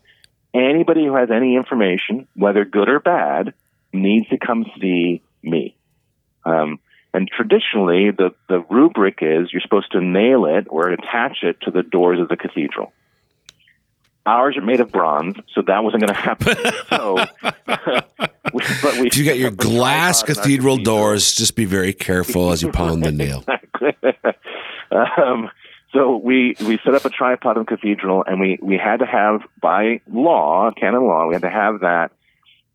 Anybody 0.53 1.05
who 1.05 1.15
has 1.15 1.29
any 1.31 1.55
information, 1.55 2.27
whether 2.35 2.63
good 2.63 2.89
or 2.89 2.99
bad, 2.99 3.53
needs 3.91 4.27
to 4.29 4.37
come 4.37 4.65
see 4.79 5.23
me. 5.41 5.75
Um, 6.45 6.79
and 7.11 7.27
traditionally, 7.27 8.11
the, 8.11 8.35
the 8.47 8.59
rubric 8.69 9.19
is 9.21 9.51
you're 9.51 9.61
supposed 9.61 9.91
to 9.93 10.01
nail 10.01 10.45
it 10.45 10.67
or 10.69 10.89
attach 10.89 11.39
it 11.41 11.61
to 11.61 11.71
the 11.71 11.81
doors 11.81 12.19
of 12.19 12.29
the 12.29 12.37
cathedral. 12.37 12.93
Ours 14.29 14.57
are 14.57 14.61
made 14.61 14.79
of 14.79 14.91
bronze, 14.91 15.35
so 15.53 15.61
that 15.63 15.83
wasn't 15.83 16.03
going 16.03 16.13
to 16.13 16.19
happen. 16.19 16.55
so, 16.89 17.15
we, 18.53 18.63
but 18.81 18.99
we 18.99 19.07
if 19.07 19.17
you 19.17 19.25
got 19.25 19.37
your 19.37 19.51
glass 19.69 20.21
cathedral 20.23 20.77
doors, 20.77 21.35
just 21.35 21.55
be 21.55 21.65
very 21.65 21.93
careful 21.93 22.51
as 22.51 22.61
you 22.61 22.71
pound 22.71 23.03
the 23.03 23.11
nail. 23.11 23.43
um, 24.91 25.49
so 25.93 26.17
we 26.17 26.55
we 26.61 26.79
set 26.83 26.93
up 26.93 27.05
a 27.05 27.09
tripod 27.09 27.57
in 27.57 27.65
cathedral, 27.65 28.23
and 28.25 28.39
we 28.39 28.59
we 28.61 28.77
had 28.77 28.97
to 28.97 29.05
have 29.05 29.41
by 29.61 30.01
law, 30.11 30.71
canon 30.71 31.07
law, 31.07 31.27
we 31.27 31.33
had 31.33 31.41
to 31.41 31.49
have 31.49 31.79
that 31.79 32.11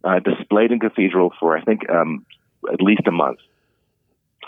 uh, 0.03 0.19
displayed 0.19 0.73
in 0.73 0.81
cathedral 0.81 1.33
for 1.39 1.57
I 1.57 1.63
think 1.63 1.89
um, 1.89 2.27
at 2.73 2.81
least 2.81 3.03
a 3.07 3.13
month 3.13 3.39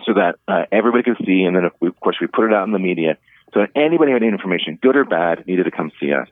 so 0.04 0.14
that 0.14 0.36
uh, 0.48 0.64
everybody 0.72 1.02
could 1.02 1.25
see. 1.25 1.42
And 1.42 1.56
then, 1.56 1.64
of 1.64 2.00
course, 2.00 2.16
we 2.20 2.26
put 2.26 2.46
it 2.46 2.54
out 2.54 2.66
in 2.66 2.72
the 2.72 2.78
media 2.78 3.16
so 3.54 3.60
that 3.60 3.70
anybody 3.75 4.10
who 4.10 4.14
had 4.14 4.22
any 4.22 4.32
information, 4.32 4.78
good 4.80 4.96
or 4.96 5.04
bad, 5.04 5.46
needed 5.46 5.64
to 5.64 5.70
come 5.70 5.90
see 6.00 6.12
us. 6.12 6.28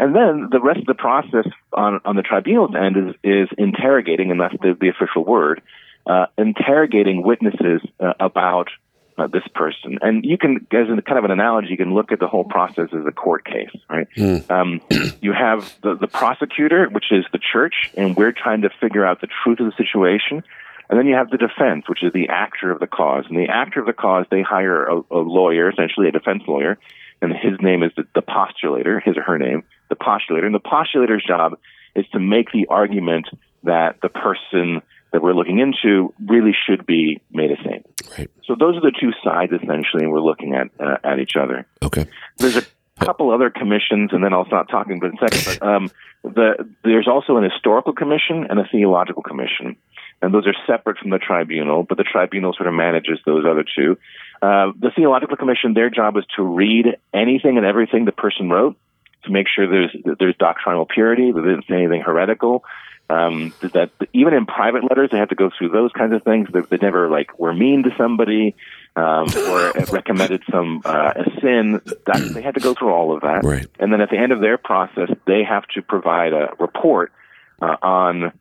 And 0.00 0.16
then 0.16 0.48
the 0.50 0.60
rest 0.60 0.80
of 0.80 0.86
the 0.86 0.94
process 0.94 1.46
on, 1.74 2.00
on 2.06 2.16
the 2.16 2.22
tribunal's 2.22 2.74
end 2.74 2.96
is, 2.96 3.14
is 3.22 3.48
interrogating, 3.58 4.30
and 4.30 4.40
that's 4.40 4.54
the, 4.62 4.74
the 4.80 4.88
official 4.88 5.26
word, 5.26 5.60
uh, 6.06 6.24
interrogating 6.38 7.22
witnesses 7.22 7.82
uh, 8.00 8.14
about 8.18 8.70
uh, 9.18 9.26
this 9.26 9.46
person. 9.54 9.98
And 10.00 10.24
you 10.24 10.38
can, 10.38 10.66
as 10.72 10.88
a 10.88 11.02
kind 11.02 11.18
of 11.18 11.24
an 11.24 11.30
analogy, 11.30 11.68
you 11.68 11.76
can 11.76 11.92
look 11.92 12.12
at 12.12 12.18
the 12.18 12.28
whole 12.28 12.44
process 12.44 12.88
as 12.94 13.04
a 13.06 13.12
court 13.12 13.44
case, 13.44 13.76
right? 13.90 14.08
Mm. 14.16 14.50
Um, 14.50 14.80
you 15.20 15.34
have 15.34 15.70
the, 15.82 15.94
the 15.94 16.08
prosecutor, 16.08 16.88
which 16.88 17.12
is 17.12 17.26
the 17.32 17.38
church, 17.38 17.90
and 17.94 18.16
we're 18.16 18.32
trying 18.32 18.62
to 18.62 18.70
figure 18.80 19.04
out 19.04 19.20
the 19.20 19.28
truth 19.44 19.60
of 19.60 19.66
the 19.66 19.76
situation. 19.76 20.42
And 20.88 20.98
then 20.98 21.06
you 21.06 21.14
have 21.14 21.28
the 21.28 21.36
defense, 21.36 21.90
which 21.90 22.02
is 22.02 22.14
the 22.14 22.30
actor 22.30 22.70
of 22.70 22.80
the 22.80 22.86
cause. 22.86 23.26
And 23.28 23.36
the 23.36 23.50
actor 23.50 23.80
of 23.80 23.86
the 23.86 23.92
cause, 23.92 24.24
they 24.30 24.40
hire 24.40 24.86
a, 24.86 25.02
a 25.10 25.18
lawyer, 25.18 25.68
essentially 25.68 26.08
a 26.08 26.12
defense 26.12 26.44
lawyer, 26.48 26.78
and 27.22 27.32
his 27.32 27.60
name 27.60 27.82
is 27.82 27.92
the, 27.96 28.04
the 28.14 28.22
postulator, 28.22 29.02
his 29.02 29.16
or 29.16 29.22
her 29.22 29.38
name, 29.38 29.64
the 29.88 29.96
postulator. 29.96 30.46
And 30.46 30.54
the 30.54 30.60
postulator's 30.60 31.24
job 31.26 31.58
is 31.94 32.06
to 32.12 32.20
make 32.20 32.50
the 32.52 32.66
argument 32.68 33.26
that 33.64 34.00
the 34.00 34.08
person 34.08 34.82
that 35.12 35.22
we're 35.22 35.34
looking 35.34 35.58
into 35.58 36.14
really 36.24 36.52
should 36.66 36.86
be 36.86 37.20
made 37.30 37.50
a 37.50 37.56
saint. 37.64 37.86
Right. 38.16 38.30
So 38.46 38.54
those 38.58 38.76
are 38.76 38.80
the 38.80 38.92
two 38.98 39.10
sides 39.24 39.52
essentially, 39.52 40.04
and 40.04 40.12
we're 40.12 40.20
looking 40.20 40.54
at 40.54 40.68
uh, 40.78 40.96
at 41.02 41.18
each 41.18 41.36
other. 41.36 41.66
Okay. 41.82 42.06
There's 42.38 42.56
a 42.56 42.64
couple 43.00 43.32
other 43.32 43.50
commissions, 43.50 44.10
and 44.12 44.22
then 44.22 44.32
I'll 44.32 44.46
stop 44.46 44.68
talking 44.68 45.00
for 45.00 45.08
a 45.08 45.28
second. 45.28 45.58
But 45.58 45.68
um, 45.68 45.90
the, 46.22 46.68
there's 46.84 47.08
also 47.08 47.36
an 47.38 47.44
historical 47.44 47.92
commission 47.92 48.46
and 48.48 48.60
a 48.60 48.68
theological 48.70 49.22
commission 49.22 49.76
and 50.22 50.34
those 50.34 50.46
are 50.46 50.54
separate 50.66 50.98
from 50.98 51.10
the 51.10 51.18
tribunal, 51.18 51.82
but 51.82 51.96
the 51.96 52.04
tribunal 52.04 52.52
sort 52.52 52.68
of 52.68 52.74
manages 52.74 53.18
those 53.24 53.44
other 53.48 53.64
two. 53.64 53.96
Uh, 54.42 54.72
the 54.78 54.90
Theological 54.96 55.36
Commission, 55.36 55.74
their 55.74 55.90
job 55.90 56.16
is 56.16 56.24
to 56.36 56.42
read 56.42 56.86
anything 57.12 57.58
and 57.58 57.66
everything 57.66 58.04
the 58.04 58.12
person 58.12 58.48
wrote 58.48 58.76
to 59.24 59.30
make 59.30 59.46
sure 59.54 59.68
there's 59.68 59.94
there's 60.18 60.36
doctrinal 60.38 60.86
purity, 60.86 61.30
that 61.30 61.40
they 61.40 61.48
didn't 61.48 61.66
say 61.68 61.74
anything 61.74 62.00
heretical. 62.00 62.64
Um, 63.10 63.52
that 63.60 63.90
even 64.12 64.34
in 64.34 64.46
private 64.46 64.84
letters, 64.84 65.10
they 65.10 65.18
have 65.18 65.30
to 65.30 65.34
go 65.34 65.50
through 65.56 65.70
those 65.70 65.90
kinds 65.92 66.14
of 66.14 66.22
things. 66.22 66.48
They, 66.52 66.60
they 66.60 66.78
never 66.80 67.10
like 67.10 67.38
were 67.38 67.52
mean 67.52 67.82
to 67.82 67.90
somebody 67.98 68.54
um, 68.94 69.26
or 69.48 69.72
recommended 69.90 70.42
some 70.50 70.80
uh, 70.84 71.12
a 71.16 71.40
sin. 71.40 71.80
That, 72.06 72.30
they 72.32 72.40
had 72.40 72.54
to 72.54 72.60
go 72.60 72.72
through 72.72 72.92
all 72.92 73.14
of 73.14 73.22
that, 73.22 73.42
right. 73.42 73.66
and 73.80 73.92
then 73.92 74.00
at 74.00 74.10
the 74.10 74.16
end 74.16 74.32
of 74.32 74.40
their 74.40 74.58
process, 74.58 75.10
they 75.26 75.42
have 75.42 75.66
to 75.74 75.82
provide 75.82 76.32
a 76.32 76.54
report 76.60 77.12
uh, 77.60 77.76
on 77.82 78.32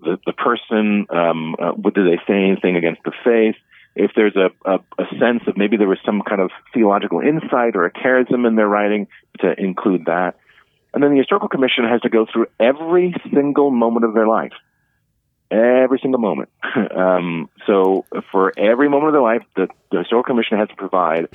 the, 0.00 0.18
the 0.26 0.32
person, 0.32 1.06
um, 1.10 1.56
uh, 1.58 1.72
do 1.72 2.04
they 2.04 2.18
say 2.26 2.44
anything 2.44 2.76
against 2.76 3.02
the 3.04 3.12
faith? 3.24 3.56
If 3.96 4.12
there's 4.16 4.36
a, 4.36 4.50
a, 4.68 4.78
a 4.98 5.06
sense 5.20 5.42
of 5.46 5.56
maybe 5.56 5.76
there 5.76 5.88
was 5.88 5.98
some 6.04 6.22
kind 6.22 6.40
of 6.40 6.50
theological 6.72 7.20
insight 7.20 7.76
or 7.76 7.84
a 7.84 7.92
charism 7.92 8.46
in 8.46 8.56
their 8.56 8.68
writing, 8.68 9.06
to 9.40 9.52
include 9.58 10.06
that. 10.06 10.36
And 10.92 11.02
then 11.02 11.12
the 11.12 11.18
historical 11.18 11.48
commission 11.48 11.84
has 11.84 12.00
to 12.02 12.08
go 12.08 12.26
through 12.30 12.46
every 12.58 13.14
single 13.32 13.70
moment 13.70 14.04
of 14.04 14.14
their 14.14 14.26
life. 14.26 14.52
Every 15.50 15.98
single 16.00 16.20
moment. 16.20 16.50
um, 16.96 17.48
so 17.66 18.04
for 18.32 18.52
every 18.58 18.88
moment 18.88 19.08
of 19.08 19.14
their 19.14 19.22
life, 19.22 19.42
the, 19.56 19.68
the 19.90 19.98
historical 19.98 20.34
commission 20.34 20.58
has 20.58 20.68
to 20.68 20.76
provide 20.76 21.28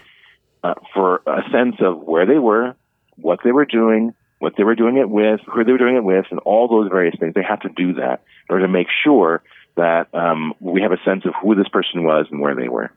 uh, 0.63 0.75
for 0.93 1.21
a 1.25 1.41
sense 1.51 1.75
of 1.79 1.99
where 2.01 2.25
they 2.25 2.39
were, 2.39 2.75
what 3.15 3.39
they 3.43 3.51
were 3.51 3.65
doing, 3.65 4.13
what 4.39 4.53
they 4.57 4.63
were 4.63 4.75
doing 4.75 4.97
it 4.97 5.09
with, 5.09 5.41
who 5.45 5.63
they 5.63 5.71
were 5.71 5.77
doing 5.77 5.95
it 5.95 6.03
with, 6.03 6.25
and 6.31 6.39
all 6.39 6.67
those 6.67 6.89
various 6.89 7.15
things. 7.19 7.33
They 7.33 7.43
have 7.43 7.61
to 7.61 7.69
do 7.69 7.93
that 7.95 8.23
in 8.49 8.53
order 8.53 8.65
to 8.65 8.71
make 8.71 8.87
sure 9.03 9.43
that 9.79 10.13
um, 10.13 10.53
we 10.59 10.81
have 10.81 10.91
a 10.91 11.01
sense 11.03 11.25
of 11.25 11.33
who 11.41 11.55
this 11.55 11.67
person 11.69 12.03
was 12.03 12.27
and 12.31 12.39
where 12.39 12.55
they 12.55 12.69
were. 12.69 12.91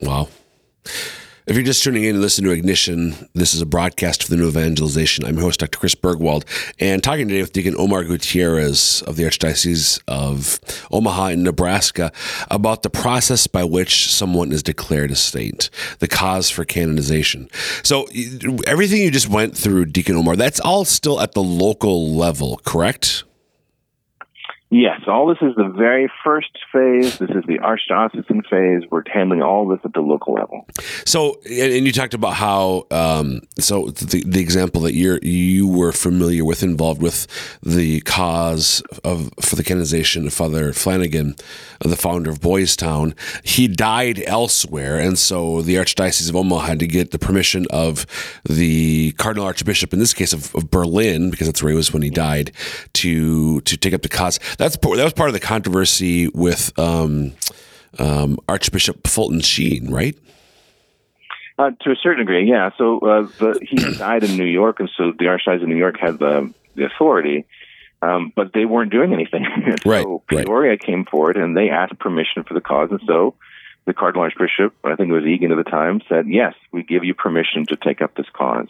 Wow. 0.00 0.28
If 1.46 1.54
you're 1.54 1.64
just 1.64 1.84
tuning 1.84 2.02
in 2.02 2.16
to 2.16 2.20
listen 2.20 2.44
to 2.44 2.50
Ignition, 2.50 3.14
this 3.34 3.54
is 3.54 3.60
a 3.60 3.66
broadcast 3.66 4.24
for 4.24 4.30
the 4.30 4.36
New 4.36 4.48
Evangelization. 4.48 5.24
I'm 5.24 5.36
your 5.36 5.44
host, 5.44 5.60
Dr. 5.60 5.78
Chris 5.78 5.94
Burgwald, 5.94 6.44
and 6.80 7.04
talking 7.04 7.28
today 7.28 7.40
with 7.40 7.52
Deacon 7.52 7.76
Omar 7.78 8.02
Gutierrez 8.02 9.02
of 9.02 9.14
the 9.14 9.22
Archdiocese 9.22 10.02
of 10.08 10.58
Omaha 10.90 11.28
in 11.28 11.44
Nebraska 11.44 12.10
about 12.50 12.82
the 12.82 12.90
process 12.90 13.46
by 13.46 13.62
which 13.62 14.12
someone 14.12 14.50
is 14.50 14.64
declared 14.64 15.12
a 15.12 15.14
saint, 15.14 15.70
the 16.00 16.08
cause 16.08 16.50
for 16.50 16.64
canonization. 16.64 17.48
So, 17.84 18.08
everything 18.66 19.02
you 19.02 19.12
just 19.12 19.28
went 19.28 19.56
through, 19.56 19.84
Deacon 19.86 20.16
Omar, 20.16 20.34
that's 20.34 20.58
all 20.58 20.84
still 20.84 21.20
at 21.20 21.34
the 21.34 21.44
local 21.44 22.12
level, 22.12 22.60
correct? 22.64 23.22
Yes, 24.68 25.02
all 25.06 25.28
this 25.28 25.38
is 25.42 25.54
the 25.54 25.68
very 25.68 26.10
first 26.24 26.50
phase. 26.72 27.18
This 27.18 27.30
is 27.30 27.44
the 27.46 27.60
archdiocesan 27.60 28.44
phase. 28.50 28.82
We're 28.90 29.04
handling 29.06 29.40
all 29.40 29.68
this 29.68 29.78
at 29.84 29.92
the 29.92 30.00
local 30.00 30.34
level. 30.34 30.66
So, 31.04 31.40
and, 31.48 31.86
you 31.86 31.92
talked 31.92 32.14
about 32.14 32.34
how, 32.34 32.86
um, 32.90 33.42
so 33.60 33.90
the, 33.90 34.24
the 34.26 34.40
example 34.40 34.80
that 34.82 34.94
you're 34.94 35.20
you 35.22 35.68
were 35.68 35.92
familiar 35.92 36.44
with, 36.44 36.64
involved 36.64 37.00
with 37.00 37.28
the 37.62 38.00
cause 38.00 38.82
of 39.04 39.30
for 39.40 39.54
the 39.54 39.62
canonization 39.62 40.26
of 40.26 40.34
Father 40.34 40.72
Flanagan, 40.72 41.36
the 41.80 41.96
founder 41.96 42.30
of 42.30 42.40
Boys 42.40 42.74
Town. 42.74 43.14
He 43.44 43.68
died 43.68 44.20
elsewhere, 44.26 44.98
and 44.98 45.16
so 45.16 45.62
the 45.62 45.76
Archdiocese 45.76 46.28
of 46.28 46.34
Omaha 46.34 46.66
had 46.66 46.80
to 46.80 46.88
get 46.88 47.12
the 47.12 47.20
permission 47.20 47.66
of 47.70 48.04
the 48.44 49.12
Cardinal 49.12 49.46
Archbishop, 49.46 49.92
in 49.92 50.00
this 50.00 50.12
case 50.12 50.32
of, 50.32 50.52
of 50.56 50.72
Berlin, 50.72 51.30
because 51.30 51.46
that's 51.46 51.62
where 51.62 51.70
he 51.70 51.76
was 51.76 51.92
when 51.92 52.02
he 52.02 52.10
died, 52.10 52.50
to 52.94 53.60
to 53.60 53.76
take 53.76 53.94
up 53.94 54.02
the 54.02 54.08
cause 54.08 54.40
that's 54.58 54.76
that 54.76 55.04
was 55.04 55.12
part 55.12 55.28
of 55.28 55.34
the 55.34 55.40
controversy 55.40 56.28
with 56.28 56.76
um, 56.78 57.32
um, 57.98 58.38
Archbishop 58.48 59.06
Fulton 59.06 59.40
Sheen, 59.40 59.90
right? 59.90 60.16
Uh, 61.58 61.70
to 61.80 61.90
a 61.90 61.96
certain 62.02 62.18
degree, 62.18 62.48
yeah. 62.48 62.70
So 62.76 62.98
uh, 62.98 63.22
the, 63.38 63.58
he 63.62 63.76
died 63.98 64.24
in 64.24 64.36
New 64.36 64.44
York, 64.44 64.80
and 64.80 64.90
so 64.96 65.12
the 65.18 65.24
Archdiocese 65.24 65.62
of 65.62 65.68
New 65.68 65.76
York 65.76 65.98
had 65.98 66.18
the, 66.18 66.52
the 66.74 66.84
authority, 66.84 67.46
um, 68.02 68.30
but 68.36 68.52
they 68.52 68.66
weren't 68.66 68.92
doing 68.92 69.14
anything. 69.14 69.46
so 69.82 69.90
right, 69.90 70.06
Peoria 70.26 70.70
right. 70.70 70.80
came 70.80 71.06
forward, 71.06 71.38
and 71.38 71.56
they 71.56 71.70
asked 71.70 71.98
permission 71.98 72.42
for 72.44 72.52
the 72.52 72.60
cause, 72.60 72.90
and 72.90 73.00
so 73.06 73.34
the 73.86 73.94
Cardinal 73.94 74.24
Archbishop, 74.24 74.74
I 74.84 74.96
think 74.96 75.08
it 75.08 75.14
was 75.14 75.24
Egan 75.24 75.50
at 75.50 75.56
the 75.56 75.70
time, 75.70 76.02
said, 76.08 76.26
"Yes, 76.28 76.54
we 76.72 76.82
give 76.82 77.04
you 77.04 77.14
permission 77.14 77.64
to 77.66 77.76
take 77.76 78.02
up 78.02 78.14
this 78.14 78.26
cause." 78.34 78.68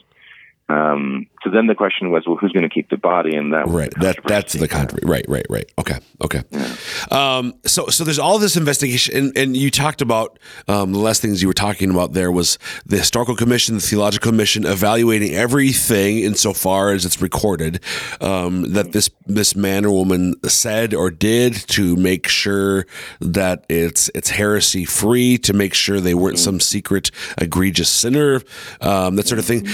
Um, 0.68 1.28
so 1.44 1.50
then 1.50 1.68
the 1.68 1.76
question 1.76 2.10
was, 2.10 2.24
well, 2.26 2.36
who's 2.36 2.50
going 2.50 2.68
to 2.68 2.74
keep 2.74 2.90
the 2.90 2.96
body? 2.96 3.36
And 3.36 3.52
that 3.52 3.68
right. 3.68 3.92
That 4.00 4.18
that's 4.26 4.54
the 4.54 4.66
country. 4.66 5.00
Right. 5.04 5.24
Right. 5.28 5.46
Right. 5.48 5.70
Okay. 5.78 5.98
Okay. 6.24 6.42
Yeah. 6.50 6.76
Um, 7.10 7.54
so 7.64 7.86
so 7.86 8.02
there's 8.02 8.18
all 8.18 8.38
this 8.40 8.56
investigation, 8.56 9.16
and, 9.16 9.38
and 9.38 9.56
you 9.56 9.70
talked 9.70 10.02
about 10.02 10.40
um, 10.66 10.92
the 10.92 10.98
last 10.98 11.22
things 11.22 11.40
you 11.40 11.46
were 11.46 11.54
talking 11.54 11.90
about. 11.90 12.14
There 12.14 12.32
was 12.32 12.58
the 12.84 12.96
historical 12.96 13.36
commission, 13.36 13.76
the 13.76 13.80
theological 13.80 14.32
commission, 14.32 14.66
evaluating 14.66 15.34
everything 15.34 16.18
insofar 16.18 16.90
as 16.90 17.04
it's 17.04 17.22
recorded 17.22 17.80
um, 18.20 18.72
that 18.72 18.90
this 18.90 19.08
this 19.26 19.54
man 19.54 19.84
or 19.84 19.92
woman 19.92 20.34
said 20.48 20.94
or 20.94 21.12
did 21.12 21.54
to 21.68 21.94
make 21.94 22.26
sure 22.26 22.86
that 23.20 23.64
it's 23.68 24.10
it's 24.16 24.30
heresy 24.30 24.84
free, 24.84 25.38
to 25.38 25.52
make 25.52 25.74
sure 25.74 26.00
they 26.00 26.14
weren't 26.14 26.36
mm-hmm. 26.36 26.44
some 26.44 26.60
secret 26.60 27.12
egregious 27.38 27.88
sinner, 27.88 28.42
um, 28.80 29.14
that 29.14 29.28
sort 29.28 29.38
of 29.38 29.44
thing 29.44 29.64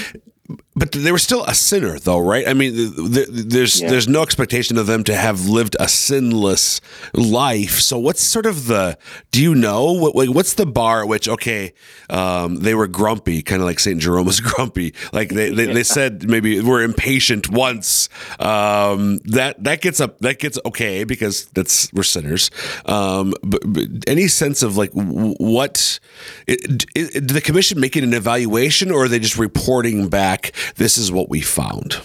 but 0.83 0.91
they 0.91 1.13
were 1.13 1.19
still 1.21 1.45
a 1.45 1.55
sinner, 1.55 1.97
though, 1.97 2.19
right? 2.19 2.49
I 2.49 2.55
mean, 2.55 2.73
there's 2.75 3.81
yeah. 3.81 3.89
there's 3.89 4.09
no 4.09 4.21
expectation 4.21 4.77
of 4.77 4.89
them 4.89 5.05
to 5.05 5.15
have 5.15 5.47
lived 5.47 5.77
a 5.79 5.87
sinless 5.87 6.81
life. 7.15 7.79
So, 7.79 8.01
what's 8.01 8.21
sort 8.21 8.47
of 8.47 8.67
the? 8.67 8.99
Do 9.31 9.41
you 9.41 9.55
know 9.55 9.93
what? 9.93 10.29
What's 10.31 10.55
the 10.55 10.67
bar 10.67 11.03
at 11.03 11.09
which 11.09 11.29
okay, 11.29 11.73
um, 12.11 12.57
they 12.57 12.75
were 12.75 12.89
grumpy, 12.89 13.43
kind 13.43 13.63
of 13.63 13.67
like 13.67 13.79
Saint 13.79 14.01
Jerome 14.01 14.27
was 14.27 14.41
grumpy. 14.41 14.93
Like 15.13 15.29
they, 15.29 15.51
they, 15.51 15.69
yeah. 15.69 15.73
they 15.73 15.85
said 15.85 16.29
maybe 16.29 16.61
we're 16.61 16.83
impatient 16.83 17.49
once. 17.49 18.09
Um, 18.41 19.19
that 19.27 19.63
that 19.63 19.83
gets 19.83 20.01
up 20.01 20.19
that 20.19 20.41
gets 20.41 20.59
okay 20.67 21.05
because 21.05 21.45
that's 21.55 21.93
we're 21.93 22.03
sinners. 22.03 22.51
Um, 22.87 23.35
but, 23.45 23.61
but, 23.65 23.85
any 24.09 24.27
sense 24.27 24.65
of 24.65 24.77
like 24.77 24.91
what? 24.95 26.01
It, 26.49 26.87
it, 26.97 27.13
did 27.13 27.29
the 27.29 27.41
commission 27.41 27.79
making 27.79 28.03
an 28.03 28.15
evaluation, 28.15 28.91
or 28.91 29.05
are 29.05 29.09
they 29.09 29.21
just 29.21 29.39
reporting 29.39 30.09
back? 30.09 30.51
This 30.77 30.99
is 30.99 31.13
what 31.13 31.29
we 31.29 31.41
found? 31.41 32.01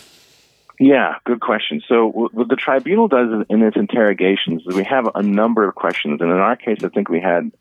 Yeah, 0.80 1.16
good 1.26 1.40
question. 1.40 1.82
So, 1.88 2.08
what 2.08 2.48
the 2.50 2.56
tribunal 2.56 3.08
does 3.08 3.46
in 3.50 3.64
its 3.64 3.76
interrogations 3.76 4.62
is 4.68 4.76
we 4.76 4.84
have 4.84 5.10
a 5.16 5.24
number 5.24 5.68
of 5.68 5.74
questions, 5.74 6.22
and 6.22 6.30
in 6.30 6.38
our 6.38 6.56
case, 6.56 6.84
I 6.84 6.90
think 6.90 7.10
we 7.10 7.20
had, 7.20 7.52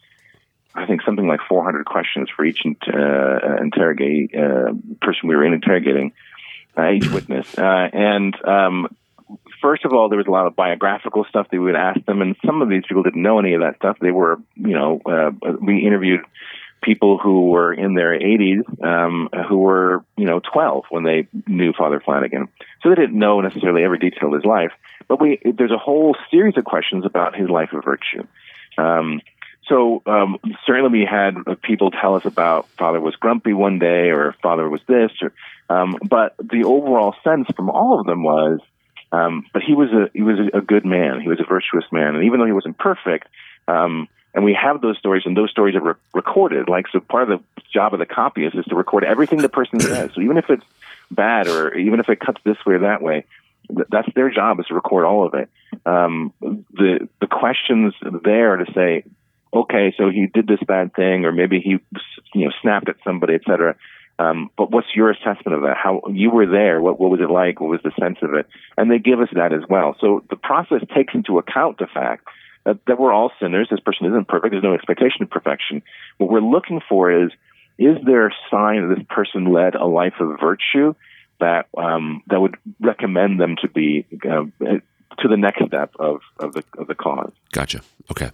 I 0.75 0.87
think 0.87 1.01
something 1.03 1.27
like 1.27 1.41
400 1.49 1.87
questions 1.87 2.29
for 2.35 2.45
each 2.45 2.61
uh, 2.67 3.57
interrogate 3.63 4.35
uh, 4.35 4.75
person 5.01 5.29
we 5.29 5.37
were 5.37 5.47
interrogating, 5.47 6.13
uh, 6.77 6.91
each 6.91 7.09
witness, 7.09 7.57
uh, 7.57 7.89
and 7.91 8.37
um, 8.47 8.89
first 9.63 9.85
of 9.85 9.93
all, 9.93 10.11
there 10.11 10.19
was 10.19 10.27
a 10.27 10.31
lot 10.31 10.47
of 10.47 10.55
biographical 10.55 11.25
stuff 11.25 11.49
that 11.51 11.59
we 11.59 11.65
would 11.65 11.75
ask 11.75 12.05
them, 12.05 12.21
and 12.21 12.37
some 12.45 12.61
of 12.61 12.69
these 12.69 12.83
people 12.87 13.03
didn't 13.03 13.23
know 13.23 13.39
any 13.39 13.55
of 13.55 13.63
that 13.63 13.77
stuff. 13.77 13.97
They 13.99 14.11
were, 14.11 14.39
you 14.57 14.75
know, 14.75 15.01
uh, 15.07 15.31
we 15.61 15.87
interviewed 15.87 16.21
people 16.83 17.19
who 17.19 17.51
were 17.51 17.73
in 17.73 17.95
their 17.95 18.19
80s 18.19 18.85
um, 18.85 19.29
who 19.49 19.59
were, 19.59 20.05
you 20.17 20.25
know, 20.25 20.41
12 20.41 20.85
when 20.91 21.05
they 21.05 21.27
knew 21.47 21.73
Father 21.73 22.01
Flanagan. 22.01 22.49
So 22.83 22.91
they 22.91 22.95
didn't 22.95 23.19
know 23.19 23.41
necessarily 23.41 23.83
every 23.83 23.99
detail 23.99 24.29
of 24.29 24.35
his 24.35 24.45
life. 24.45 24.73
But 25.09 25.21
we, 25.21 25.41
there's 25.45 25.73
a 25.73 25.79
whole 25.79 26.17
series 26.31 26.57
of 26.57 26.65
questions 26.65 27.05
about 27.05 27.37
his 27.37 27.49
life 27.49 27.73
of 27.73 27.85
virtue. 27.85 28.27
Um, 28.79 29.21
so 29.69 30.03
um, 30.07 30.39
certainly 30.65 31.01
we 31.01 31.05
had 31.05 31.35
people 31.63 31.91
tell 31.91 32.15
us 32.15 32.25
about 32.25 32.69
Father 32.79 33.01
was 33.01 33.17
grumpy 33.17 33.53
one 33.53 33.79
day 33.79 34.11
or 34.11 34.35
Father 34.43 34.69
was 34.69 34.81
this, 34.87 35.11
or, 35.21 35.33
um, 35.69 35.99
but 36.09 36.35
the 36.39 36.65
overall 36.65 37.15
sense 37.25 37.49
from 37.57 37.71
all 37.71 37.99
of 37.99 38.07
them 38.07 38.23
was, 38.23 38.61
um, 39.11 39.45
but 39.53 39.63
he 39.63 39.75
was 39.75 39.89
a 39.91 40.11
he 40.13 40.23
was 40.23 40.39
a, 40.53 40.61
good 40.61 40.85
man. 40.85 41.21
He 41.21 41.29
was 41.29 41.41
a 41.41 41.45
virtuous 41.45 41.85
man, 41.91 42.15
and 42.15 42.25
even 42.25 42.39
though 42.39 42.47
he 42.47 42.53
wasn't 42.53 42.79
perfect, 42.79 43.29
um, 43.67 44.09
and 44.37 44.45
we 44.45 44.53
have 44.53 44.83
those 44.83 44.99
stories, 44.99 45.23
and 45.25 45.35
those 45.35 45.51
stories 45.51 45.75
are 45.75 45.81
re- 45.81 45.95
recorded. 46.13 46.69
Like, 46.69 46.87
so 46.93 47.01
part 47.01 47.29
of 47.29 47.41
the 47.41 47.63
job 47.73 47.95
of 47.95 47.99
the 47.99 48.07
copyist 48.07 48.55
is 48.55 48.67
to 48.67 48.77
record 48.77 49.03
everything 49.03 49.39
the 49.39 49.49
person 49.49 49.81
says. 49.81 50.11
So 50.15 50.21
even 50.21 50.37
if 50.37 50.51
it's 50.51 50.65
bad, 51.11 51.49
or 51.49 51.75
even 51.75 52.01
if 52.01 52.09
it 52.11 52.21
cuts 52.21 52.41
this 52.45 52.59
way 52.67 52.75
or 52.75 52.79
that 52.81 53.01
way, 53.01 53.25
th- 53.69 53.89
that's 53.91 54.09
their 54.15 54.31
job 54.31 54.61
is 54.61 54.67
to 54.67 54.75
record 54.75 55.07
all 55.07 55.27
of 55.27 55.33
it. 55.33 55.49
Um, 55.87 56.35
the 56.41 57.09
the 57.19 57.27
questions 57.27 57.95
there 58.25 58.59
to 58.59 58.71
say, 58.75 59.05
okay, 59.55 59.95
so 59.97 60.11
he 60.11 60.27
did 60.27 60.47
this 60.47 60.61
bad 60.67 60.95
thing, 60.95 61.25
or 61.25 61.33
maybe 61.33 61.61
he, 61.61 61.79
you 62.35 62.45
know, 62.45 62.53
snapped 62.61 62.91
at 62.91 62.97
somebody, 63.05 63.35
etc. 63.37 63.75
Um, 64.19 64.51
but 64.57 64.71
what's 64.71 64.95
your 64.95 65.11
assessment 65.11 65.55
of 65.55 65.63
that? 65.63 65.79
How 65.79 66.03
you 66.11 66.31
were 66.31 66.47
there? 66.47 66.83
What 66.83 67.01
what 67.01 67.11
was 67.11 67.21
it 67.21 67.31
like? 67.31 67.59
What 67.59 67.71
was 67.71 67.81
the 67.83 67.93
sense 67.99 68.19
of 68.21 68.35
it? 68.35 68.47
And 68.77 68.91
they 68.91 68.99
give 68.99 69.21
us 69.21 69.29
that 69.33 69.55
as 69.55 69.63
well. 69.67 69.97
So 69.99 70.25
the 70.29 70.37
process 70.37 70.83
takes 70.95 71.15
into 71.15 71.39
account 71.39 71.79
the 71.79 71.87
fact 71.87 72.27
that, 72.67 72.85
that 72.87 72.99
we're 72.99 73.13
all 73.13 73.31
sinners. 73.41 73.69
This 73.71 73.81
person 73.81 74.07
isn't 74.09 74.29
perfect. 74.29 74.51
There's 74.51 74.63
no 74.63 74.75
expectation 74.75 75.23
of 75.23 75.31
perfection. 75.31 75.83
What 76.19 76.31
we're 76.31 76.41
looking 76.41 76.81
for 76.87 77.25
is, 77.25 77.31
is 77.79 77.97
there 78.05 78.27
a 78.27 78.33
sign 78.51 78.89
that 78.89 78.97
this 78.97 79.07
person 79.09 79.53
led 79.53 79.77
a 79.77 79.87
life 79.87 80.15
of 80.21 80.39
virtue 80.41 80.95
that 81.39 81.69
um, 81.77 82.23
that 82.29 82.41
would 82.41 82.57
recommend 82.81 83.41
them 83.41 83.57
to 83.63 83.69
be 83.69 84.07
uh, 84.29 84.45
to 85.19 85.29
the 85.29 85.37
next 85.37 85.65
step 85.67 85.93
of, 85.99 86.21
of 86.39 86.55
the 86.55 86.65
of 86.79 86.87
the 86.87 86.95
cause. 86.95 87.33
Gotcha. 87.53 87.81
Okay. 88.11 88.31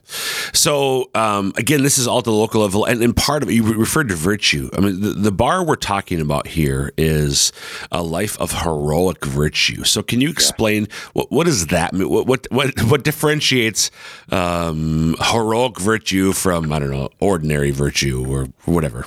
So 0.53 1.11
um, 1.15 1.53
again, 1.57 1.83
this 1.83 1.99
is 1.99 2.07
all 2.07 2.19
at 2.19 2.25
the 2.25 2.33
local 2.33 2.61
level, 2.61 2.85
and, 2.85 3.03
and 3.03 3.17
part 3.17 3.43
of 3.43 3.49
it, 3.49 3.55
you 3.55 3.63
referred 3.63 4.09
to 4.09 4.15
virtue. 4.15 4.69
I 4.77 4.81
mean, 4.81 5.01
the, 5.01 5.11
the, 5.11 5.33
bar 5.33 5.65
we're 5.65 5.77
talking 5.77 6.21
about 6.21 6.47
here 6.47 6.93
is 6.99 7.53
a 7.91 8.03
life 8.03 8.39
of 8.39 8.63
heroic 8.63 9.25
virtue. 9.25 9.85
So 9.85 10.03
can 10.03 10.21
you 10.21 10.29
explain 10.29 10.83
yeah. 10.83 10.97
what 11.15 11.33
what 11.33 11.47
does 11.47 11.69
that 11.69 11.93
mean? 11.93 12.09
What 12.09 12.27
what 12.27 12.47
what, 12.51 12.83
what 12.83 13.05
differentiates 13.05 13.91
um, 14.31 15.17
heroic 15.21 15.81
virtue 15.81 16.33
from 16.33 16.73
I 16.73 16.79
don't 16.79 16.91
know 16.91 17.09
ordinary 17.21 17.71
virtue 17.71 18.27
or 18.29 18.49
whatever? 18.65 19.07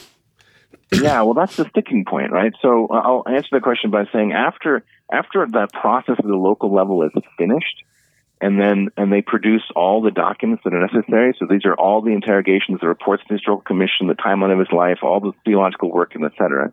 Yeah, 1.01 1.21
well, 1.21 1.33
that's 1.33 1.55
the 1.55 1.67
sticking 1.69 2.05
point, 2.05 2.31
right? 2.31 2.53
So 2.61 2.87
uh, 2.89 2.93
I'll 2.93 3.23
answer 3.27 3.49
the 3.51 3.59
question 3.59 3.91
by 3.91 4.05
saying 4.11 4.33
after 4.33 4.83
after 5.11 5.45
that 5.51 5.71
process 5.73 6.15
at 6.17 6.25
the 6.25 6.35
local 6.35 6.73
level 6.73 7.03
is 7.03 7.11
finished, 7.37 7.83
and 8.41 8.59
then 8.59 8.89
and 8.97 9.11
they 9.11 9.21
produce 9.21 9.63
all 9.75 10.01
the 10.01 10.11
documents 10.11 10.63
that 10.63 10.73
are 10.73 10.81
necessary. 10.81 11.35
So 11.39 11.47
these 11.49 11.65
are 11.65 11.75
all 11.75 12.01
the 12.01 12.11
interrogations, 12.11 12.79
the 12.81 12.87
reports 12.87 13.23
to 13.23 13.27
the 13.29 13.35
historical 13.35 13.61
commission, 13.61 14.07
the 14.07 14.15
timeline 14.15 14.53
of 14.53 14.59
his 14.59 14.71
life, 14.71 14.99
all 15.03 15.19
the 15.19 15.33
theological 15.43 15.91
work, 15.91 16.15
and 16.15 16.25
etc. 16.25 16.71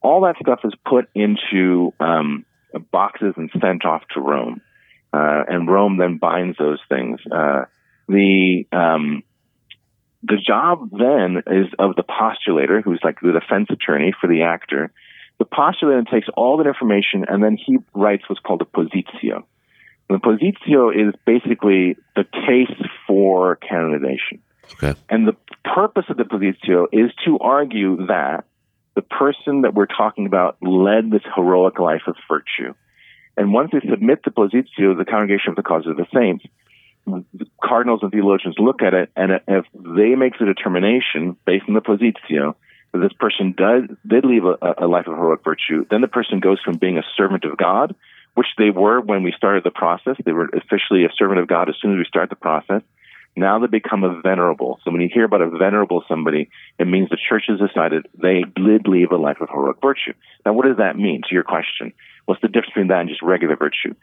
All 0.00 0.22
that 0.22 0.36
stuff 0.40 0.60
is 0.64 0.72
put 0.86 1.08
into 1.14 1.92
um, 1.98 2.44
boxes 2.92 3.34
and 3.36 3.50
sent 3.60 3.84
off 3.84 4.02
to 4.14 4.20
Rome, 4.20 4.60
uh, 5.12 5.44
and 5.48 5.68
Rome 5.68 5.96
then 5.98 6.18
binds 6.18 6.56
those 6.58 6.80
things. 6.88 7.20
Uh, 7.30 7.64
the 8.08 8.66
um, 8.72 9.22
the 10.22 10.36
job 10.36 10.90
then 10.90 11.42
is 11.46 11.66
of 11.78 11.96
the 11.96 12.02
postulator, 12.02 12.82
who's 12.82 13.00
like 13.04 13.20
the 13.20 13.32
defense 13.32 13.68
attorney 13.70 14.12
for 14.20 14.28
the 14.28 14.42
actor. 14.42 14.92
The 15.38 15.44
postulator 15.44 16.10
takes 16.10 16.28
all 16.36 16.56
that 16.58 16.66
information 16.66 17.24
and 17.28 17.42
then 17.42 17.56
he 17.56 17.78
writes 17.94 18.24
what's 18.28 18.40
called 18.40 18.62
a 18.62 18.64
positio. 18.64 19.44
And 20.08 20.20
the 20.20 20.24
positio 20.24 20.90
is 20.90 21.14
basically 21.24 21.96
the 22.16 22.24
case 22.24 22.88
for 23.06 23.56
canonization. 23.56 24.40
Okay. 24.72 24.94
And 25.08 25.26
the 25.26 25.36
purpose 25.64 26.04
of 26.08 26.16
the 26.16 26.24
positio 26.24 26.86
is 26.92 27.12
to 27.24 27.38
argue 27.38 28.06
that 28.06 28.44
the 28.94 29.02
person 29.02 29.62
that 29.62 29.74
we're 29.74 29.86
talking 29.86 30.26
about 30.26 30.56
led 30.60 31.10
this 31.10 31.22
heroic 31.36 31.78
life 31.78 32.02
of 32.08 32.16
virtue. 32.28 32.74
And 33.36 33.52
once 33.52 33.70
they 33.72 33.88
submit 33.88 34.24
the 34.24 34.32
positio, 34.32 34.98
the 34.98 35.04
Congregation 35.08 35.50
of 35.50 35.56
the 35.56 35.62
Cause 35.62 35.86
of 35.86 35.96
the 35.96 36.06
Saints, 36.12 36.44
cardinals 37.62 38.00
and 38.02 38.10
theologians 38.10 38.56
look 38.58 38.82
at 38.82 38.94
it, 38.94 39.10
and 39.16 39.32
if 39.46 39.64
they 39.74 40.14
make 40.14 40.38
the 40.38 40.46
determination 40.46 41.36
based 41.46 41.64
on 41.68 41.74
the 41.74 41.80
positio 41.80 42.54
that 42.92 42.98
this 42.98 43.12
person 43.18 43.54
does 43.56 43.84
did 44.06 44.24
leave 44.24 44.44
a, 44.44 44.56
a 44.78 44.86
life 44.86 45.06
of 45.06 45.14
heroic 45.14 45.44
virtue, 45.44 45.84
then 45.90 46.00
the 46.00 46.08
person 46.08 46.40
goes 46.40 46.58
from 46.64 46.78
being 46.78 46.98
a 46.98 47.02
servant 47.16 47.44
of 47.44 47.56
God, 47.56 47.94
which 48.34 48.46
they 48.56 48.70
were 48.70 49.00
when 49.00 49.22
we 49.22 49.32
started 49.36 49.64
the 49.64 49.70
process. 49.70 50.16
They 50.24 50.32
were 50.32 50.48
officially 50.52 51.04
a 51.04 51.12
servant 51.16 51.40
of 51.40 51.48
God 51.48 51.68
as 51.68 51.76
soon 51.80 51.92
as 51.92 51.98
we 51.98 52.04
start 52.04 52.30
the 52.30 52.36
process. 52.36 52.82
Now 53.36 53.58
they 53.60 53.66
become 53.68 54.02
a 54.02 54.20
venerable. 54.20 54.80
So 54.84 54.90
when 54.90 55.00
you 55.00 55.08
hear 55.12 55.24
about 55.24 55.42
a 55.42 55.50
venerable 55.50 56.02
somebody, 56.08 56.50
it 56.78 56.86
means 56.86 57.08
the 57.08 57.18
church 57.28 57.44
has 57.48 57.60
decided 57.60 58.06
they 58.20 58.42
did 58.56 58.88
leave 58.88 59.12
a 59.12 59.16
life 59.16 59.40
of 59.40 59.48
heroic 59.48 59.76
virtue. 59.80 60.12
Now, 60.44 60.54
what 60.54 60.66
does 60.66 60.78
that 60.78 60.96
mean 60.96 61.22
to 61.28 61.34
your 61.34 61.44
question? 61.44 61.92
What's 62.24 62.40
the 62.40 62.48
difference 62.48 62.70
between 62.70 62.88
that 62.88 63.00
and 63.00 63.08
just 63.08 63.22
regular 63.22 63.56
virtue? 63.56 63.94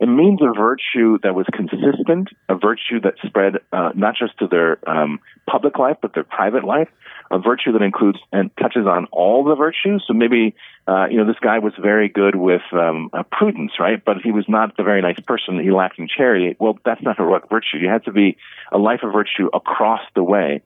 It 0.00 0.06
means 0.06 0.40
a 0.40 0.52
virtue 0.56 1.18
that 1.24 1.34
was 1.34 1.46
consistent, 1.52 2.28
a 2.48 2.54
virtue 2.54 3.00
that 3.02 3.14
spread 3.26 3.54
uh, 3.72 3.90
not 3.96 4.14
just 4.16 4.38
to 4.38 4.46
their 4.46 4.78
um, 4.88 5.18
public 5.50 5.76
life, 5.78 5.96
but 6.00 6.14
their 6.14 6.22
private 6.22 6.62
life, 6.62 6.88
a 7.32 7.40
virtue 7.40 7.72
that 7.72 7.82
includes 7.82 8.18
and 8.32 8.50
touches 8.56 8.86
on 8.86 9.06
all 9.10 9.42
the 9.42 9.56
virtues. 9.56 10.04
So 10.06 10.14
maybe, 10.14 10.54
uh, 10.86 11.06
you 11.10 11.16
know, 11.16 11.26
this 11.26 11.40
guy 11.42 11.58
was 11.58 11.72
very 11.80 12.08
good 12.08 12.36
with 12.36 12.62
um, 12.72 13.10
uh, 13.12 13.24
prudence, 13.24 13.72
right? 13.80 14.02
But 14.02 14.18
he 14.22 14.30
was 14.30 14.44
not 14.48 14.78
a 14.78 14.84
very 14.84 15.02
nice 15.02 15.18
person. 15.20 15.58
He 15.58 15.72
lacked 15.72 15.98
in 15.98 16.06
charity. 16.06 16.56
Well, 16.60 16.78
that's 16.84 17.02
not 17.02 17.18
a 17.18 17.22
heroic 17.22 17.48
virtue. 17.50 17.78
You 17.78 17.88
had 17.88 18.04
to 18.04 18.12
be 18.12 18.36
a 18.70 18.78
life 18.78 19.00
of 19.02 19.12
virtue 19.12 19.48
across 19.52 20.02
the 20.14 20.22
way. 20.22 20.62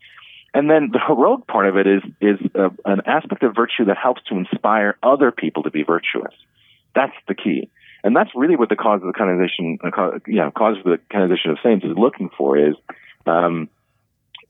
And 0.54 0.68
then 0.68 0.90
the 0.92 1.00
heroic 1.04 1.46
part 1.46 1.66
of 1.66 1.76
it 1.78 1.86
is 1.86 2.02
is 2.20 2.38
uh, 2.54 2.68
an 2.84 3.00
aspect 3.06 3.42
of 3.42 3.54
virtue 3.54 3.86
that 3.86 3.96
helps 3.96 4.22
to 4.24 4.36
inspire 4.36 4.98
other 5.02 5.32
people 5.32 5.62
to 5.62 5.70
be 5.70 5.82
virtuous. 5.82 6.34
That's 6.94 7.16
the 7.26 7.34
key. 7.34 7.70
And 8.04 8.16
that's 8.16 8.30
really 8.34 8.56
what 8.56 8.68
the 8.68 8.76
cause 8.76 9.00
of 9.00 9.06
the 9.06 9.12
canonization, 9.12 9.78
uh, 9.82 10.18
yeah, 10.26 10.50
cause 10.50 10.76
of 10.78 10.84
the 10.84 10.98
canonization 11.10 11.52
of 11.52 11.58
saints 11.62 11.84
is 11.84 11.96
looking 11.96 12.30
for 12.36 12.58
is, 12.58 12.74
um, 13.26 13.68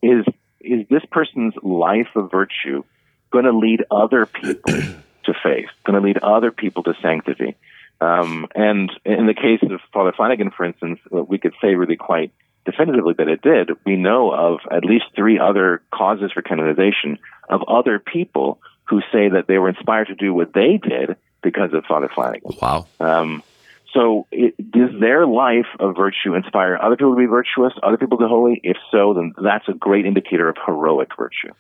is, 0.03 0.25
is 0.61 0.87
this 0.89 1.03
person's 1.11 1.55
life 1.63 2.09
of 2.15 2.31
virtue 2.31 2.83
going 3.31 3.45
to 3.45 3.53
lead 3.53 3.85
other 3.91 4.27
people 4.27 4.73
to 4.73 4.97
to 5.25 5.35
faith, 5.43 5.69
going 5.85 6.01
to 6.01 6.07
lead 6.07 6.19
other 6.19 6.51
people 6.51 6.83
to 6.83 6.95
sanctity. 7.01 7.57
Um, 8.01 8.49
and 8.55 8.91
in 9.05 9.27
the 9.27 9.35
case 9.35 9.61
of 9.63 9.81
Father 9.93 10.13
Flanagan, 10.17 10.51
for 10.51 10.65
instance, 10.65 10.99
we 11.11 11.39
could 11.39 11.55
say 11.61 11.75
really 11.75 11.97
quite 11.97 12.33
definitively 12.65 13.15
that 13.19 13.29
it 13.29 13.43
did. 13.43 13.71
We 13.85 13.97
know 13.97 14.33
of 14.33 14.61
at 14.71 14.85
least 14.85 15.05
three 15.15 15.39
other 15.39 15.83
causes 15.93 16.33
for 16.33 16.43
canonization 16.43 17.19
of 17.49 17.63
other 17.69 17.99
people 17.99 18.61
who 18.85 19.01
say 19.13 19.29
that 19.31 19.47
they 19.47 19.59
were 19.59 19.69
inspired 19.69 20.09
to 20.09 20.15
do 20.15 20.35
what 20.35 20.53
they 20.53 20.79
did 20.83 21.17
because 21.43 21.73
of 21.73 21.85
Father 21.85 22.09
Flanagan. 22.15 22.57
Wow. 22.61 22.87
Um, 23.01 23.43
so, 23.93 24.27
it, 24.31 24.55
does 24.71 24.91
their 25.01 25.27
life 25.27 25.67
of 25.79 25.97
virtue 25.97 26.35
inspire 26.35 26.79
other 26.81 26.97
people 26.97 27.15
to 27.15 27.19
be 27.19 27.27
virtuous, 27.27 27.73
other 27.83 27.97
people 27.97 28.19
to 28.19 28.25
be 28.25 28.29
holy? 28.29 28.61
If 28.63 28.77
so, 28.91 29.15
then 29.15 29.33
that's 29.43 29.69
a 29.69 29.75
great 29.75 30.07
indicator 30.07 30.49
of 30.49 30.57
heroic 30.65 31.11
virtue. 31.17 31.53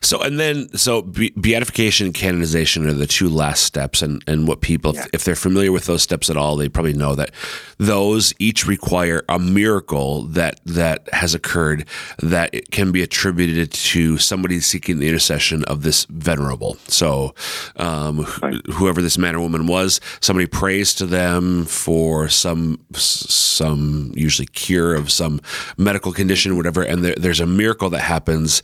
So, 0.00 0.22
and 0.22 0.38
then, 0.38 0.68
so 0.76 1.02
beatification 1.02 2.06
and 2.06 2.14
canonization 2.14 2.86
are 2.86 2.92
the 2.92 3.06
two 3.06 3.28
last 3.28 3.64
steps. 3.64 4.02
And, 4.02 4.22
and 4.26 4.46
what 4.46 4.60
people, 4.60 4.94
yeah. 4.94 5.06
if 5.12 5.24
they're 5.24 5.34
familiar 5.34 5.72
with 5.72 5.86
those 5.86 6.02
steps 6.02 6.30
at 6.30 6.36
all, 6.36 6.56
they 6.56 6.68
probably 6.68 6.92
know 6.92 7.14
that 7.14 7.32
those 7.78 8.32
each 8.38 8.66
require 8.66 9.24
a 9.28 9.38
miracle 9.38 10.22
that, 10.22 10.60
that 10.64 11.08
has 11.12 11.34
occurred 11.34 11.86
that 12.18 12.70
can 12.70 12.92
be 12.92 13.02
attributed 13.02 13.72
to 13.72 14.18
somebody 14.18 14.60
seeking 14.60 14.98
the 14.98 15.08
intercession 15.08 15.64
of 15.64 15.82
this 15.82 16.04
venerable. 16.04 16.76
So, 16.86 17.34
um, 17.76 18.26
right. 18.40 18.54
whoever 18.72 19.02
this 19.02 19.18
man 19.18 19.34
or 19.34 19.40
woman 19.40 19.66
was, 19.66 20.00
somebody 20.20 20.46
prays 20.46 20.94
to 20.94 21.06
them 21.06 21.64
for 21.72 22.28
some 22.28 22.78
some 22.94 24.12
usually 24.14 24.46
cure 24.46 24.94
of 24.94 25.10
some 25.10 25.40
medical 25.76 26.12
condition, 26.12 26.56
whatever, 26.56 26.82
and 26.82 27.04
there, 27.04 27.14
there's 27.16 27.40
a 27.40 27.46
miracle 27.46 27.90
that 27.90 28.00
happens. 28.00 28.62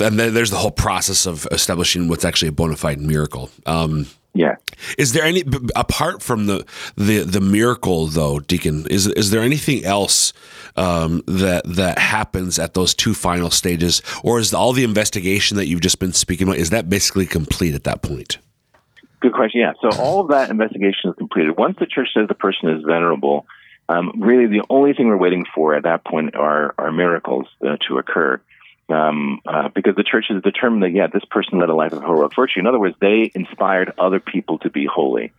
And 0.00 0.18
then 0.18 0.32
there's 0.32 0.50
the 0.50 0.56
whole 0.56 0.70
process 0.70 1.26
of 1.26 1.46
establishing 1.50 2.08
what's 2.08 2.24
actually 2.24 2.48
a 2.48 2.52
bona 2.52 2.76
fide 2.76 3.00
miracle. 3.00 3.50
Um, 3.66 4.06
yeah. 4.32 4.56
Is 4.96 5.12
there 5.12 5.24
any 5.24 5.44
apart 5.74 6.22
from 6.22 6.46
the 6.46 6.64
the 6.96 7.24
the 7.24 7.40
miracle 7.40 8.06
though, 8.06 8.38
Deacon? 8.38 8.86
Is 8.86 9.06
is 9.08 9.30
there 9.30 9.42
anything 9.42 9.84
else 9.84 10.32
um, 10.76 11.22
that 11.26 11.62
that 11.66 11.98
happens 11.98 12.58
at 12.58 12.74
those 12.74 12.94
two 12.94 13.12
final 13.12 13.50
stages, 13.50 14.02
or 14.22 14.38
is 14.38 14.54
all 14.54 14.72
the 14.72 14.84
investigation 14.84 15.56
that 15.56 15.66
you've 15.66 15.80
just 15.80 15.98
been 15.98 16.12
speaking 16.12 16.46
about 16.46 16.58
is 16.58 16.70
that 16.70 16.88
basically 16.88 17.26
complete 17.26 17.74
at 17.74 17.84
that 17.84 18.02
point? 18.02 18.38
Good 19.20 19.34
question. 19.34 19.60
Yeah. 19.60 19.72
So 19.80 19.90
all 20.00 20.20
of 20.20 20.28
that 20.28 20.50
investigation 20.50 21.10
is 21.10 21.16
completed. 21.16 21.56
Once 21.56 21.76
the 21.78 21.86
church 21.86 22.08
says 22.14 22.26
the 22.28 22.34
person 22.34 22.70
is 22.70 22.82
venerable, 22.82 23.46
um, 23.88 24.12
really 24.18 24.46
the 24.46 24.64
only 24.70 24.94
thing 24.94 25.08
we're 25.08 25.16
waiting 25.16 25.44
for 25.54 25.74
at 25.74 25.82
that 25.82 26.04
point 26.04 26.34
are, 26.34 26.74
are 26.78 26.90
miracles 26.90 27.46
uh, 27.62 27.76
to 27.88 27.98
occur. 27.98 28.40
Um, 28.88 29.40
uh, 29.46 29.68
because 29.68 29.94
the 29.94 30.02
church 30.02 30.26
has 30.30 30.42
determined 30.42 30.82
that, 30.82 30.90
yeah, 30.90 31.06
this 31.06 31.24
person 31.30 31.60
led 31.60 31.68
a 31.68 31.74
life 31.74 31.92
of 31.92 32.02
heroic 32.02 32.34
virtue. 32.34 32.58
In 32.58 32.66
other 32.66 32.80
words, 32.80 32.96
they 33.00 33.30
inspired 33.34 33.92
other 33.98 34.18
people 34.18 34.58
to 34.60 34.70
be 34.70 34.84
holy. 34.84 35.32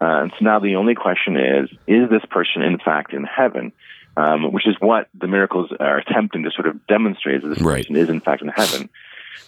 Uh, 0.00 0.22
and 0.22 0.32
so 0.32 0.44
now 0.44 0.58
the 0.58 0.76
only 0.76 0.94
question 0.94 1.36
is, 1.36 1.70
is 1.86 2.10
this 2.10 2.24
person 2.30 2.62
in 2.62 2.78
fact 2.78 3.14
in 3.14 3.24
heaven? 3.24 3.72
Um, 4.16 4.52
which 4.52 4.66
is 4.66 4.74
what 4.80 5.08
the 5.14 5.28
miracles 5.28 5.72
are 5.78 5.98
attempting 5.98 6.42
to 6.42 6.50
sort 6.50 6.66
of 6.66 6.84
demonstrate 6.88 7.42
that 7.42 7.48
this 7.48 7.60
right. 7.60 7.84
person 7.84 7.96
is 7.96 8.10
in 8.10 8.20
fact 8.20 8.42
in 8.42 8.48
heaven. 8.48 8.90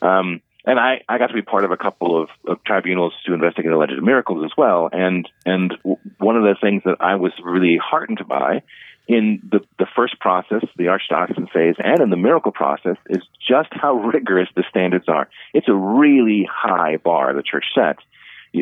Um, 0.00 0.40
and 0.64 0.78
I, 0.78 1.02
I 1.08 1.18
got 1.18 1.28
to 1.28 1.34
be 1.34 1.42
part 1.42 1.64
of 1.64 1.70
a 1.70 1.76
couple 1.76 2.20
of, 2.20 2.28
of 2.46 2.62
tribunals 2.64 3.12
to 3.26 3.34
investigate 3.34 3.72
alleged 3.72 4.00
miracles 4.00 4.44
as 4.44 4.52
well. 4.56 4.88
And 4.92 5.28
and 5.44 5.74
one 6.18 6.36
of 6.36 6.42
the 6.42 6.54
things 6.60 6.82
that 6.84 6.96
I 7.00 7.16
was 7.16 7.32
really 7.42 7.78
heartened 7.82 8.20
by 8.28 8.62
in 9.08 9.42
the 9.50 9.60
the 9.78 9.86
first 9.96 10.20
process, 10.20 10.62
the 10.76 10.84
archdiocesan 10.84 11.50
phase, 11.52 11.74
and 11.78 12.00
in 12.00 12.10
the 12.10 12.16
miracle 12.16 12.52
process, 12.52 12.96
is 13.08 13.22
just 13.46 13.70
how 13.72 13.94
rigorous 13.94 14.48
the 14.54 14.64
standards 14.70 15.08
are. 15.08 15.28
It's 15.52 15.68
a 15.68 15.74
really 15.74 16.48
high 16.50 16.96
bar 16.96 17.34
the 17.34 17.42
church 17.42 17.66
sets. 17.74 18.00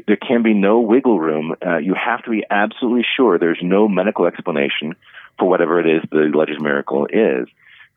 There 0.06 0.16
can 0.16 0.42
be 0.42 0.54
no 0.54 0.80
wiggle 0.80 1.18
room. 1.18 1.54
Uh, 1.64 1.78
you 1.78 1.94
have 1.94 2.22
to 2.22 2.30
be 2.30 2.44
absolutely 2.48 3.04
sure 3.16 3.38
there's 3.38 3.58
no 3.60 3.88
medical 3.88 4.26
explanation 4.26 4.94
for 5.38 5.48
whatever 5.48 5.80
it 5.80 5.86
is 5.86 6.02
the 6.10 6.30
alleged 6.32 6.62
miracle 6.62 7.06
is. 7.06 7.48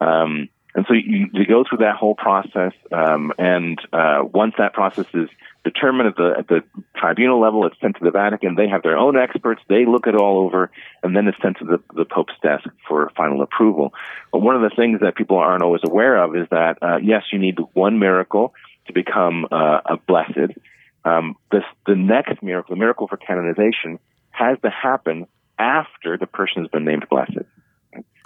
Um, 0.02 0.50
and 0.76 0.86
so 0.88 0.94
you, 0.94 1.28
you 1.34 1.46
go 1.46 1.64
through 1.68 1.80
that 1.80 1.96
whole 1.96 2.16
process, 2.16 2.74
um, 2.92 3.32
and 3.38 3.80
uh, 3.92 4.24
once 4.24 4.56
that 4.58 4.74
process 4.74 5.06
is 5.14 5.30
determined 5.64 6.10
at 6.10 6.16
the 6.16 6.34
at 6.40 6.48
the 6.48 6.64
tribunal 6.96 7.40
level, 7.40 7.66
it's 7.68 7.80
sent 7.80 7.98
to 7.98 8.04
the 8.04 8.12
Vatican. 8.12 8.56
They 8.56 8.68
have 8.68 8.82
their 8.82 8.98
own 8.98 9.16
experts. 9.16 9.62
They 9.70 9.86
look 9.86 10.08
it 10.08 10.16
all 10.16 10.40
over, 10.40 10.72
and 11.04 11.16
then 11.16 11.28
it's 11.28 11.38
sent 11.42 11.58
to 11.60 11.66
the, 11.66 11.80
the 11.94 12.06
Pope's 12.06 12.34
desk 12.42 12.66
for 12.88 13.12
final 13.16 13.42
approval. 13.42 13.94
But 14.32 14.40
one 14.40 14.56
of 14.56 14.62
the 14.62 14.76
things 14.76 15.02
that 15.02 15.16
people 15.16 15.38
aren't 15.38 15.64
always 15.64 15.82
aware 15.86 16.18
of 16.18 16.36
is 16.36 16.48
that 16.50 16.80
uh, 16.82 16.98
yes, 16.98 17.24
you 17.32 17.38
need 17.38 17.60
one 17.74 18.00
miracle 18.00 18.54
to 18.88 18.94
become 18.94 19.48
uh, 19.52 19.82
a 19.86 19.98
blessed. 19.98 20.58
Um, 21.06 21.36
this 21.52 21.64
the 21.86 21.96
next 21.96 22.42
miracle, 22.42 22.76
the 22.76 22.80
miracle 22.80 23.08
for 23.08 23.18
canonization, 23.18 24.00
has 24.32 24.58
to 24.64 24.72
happen 24.72 25.28
after 25.60 26.18
the 26.18 26.26
person 26.26 26.64
has 26.64 26.72
been 26.72 26.86
named 26.86 27.08
blessed. 27.10 27.46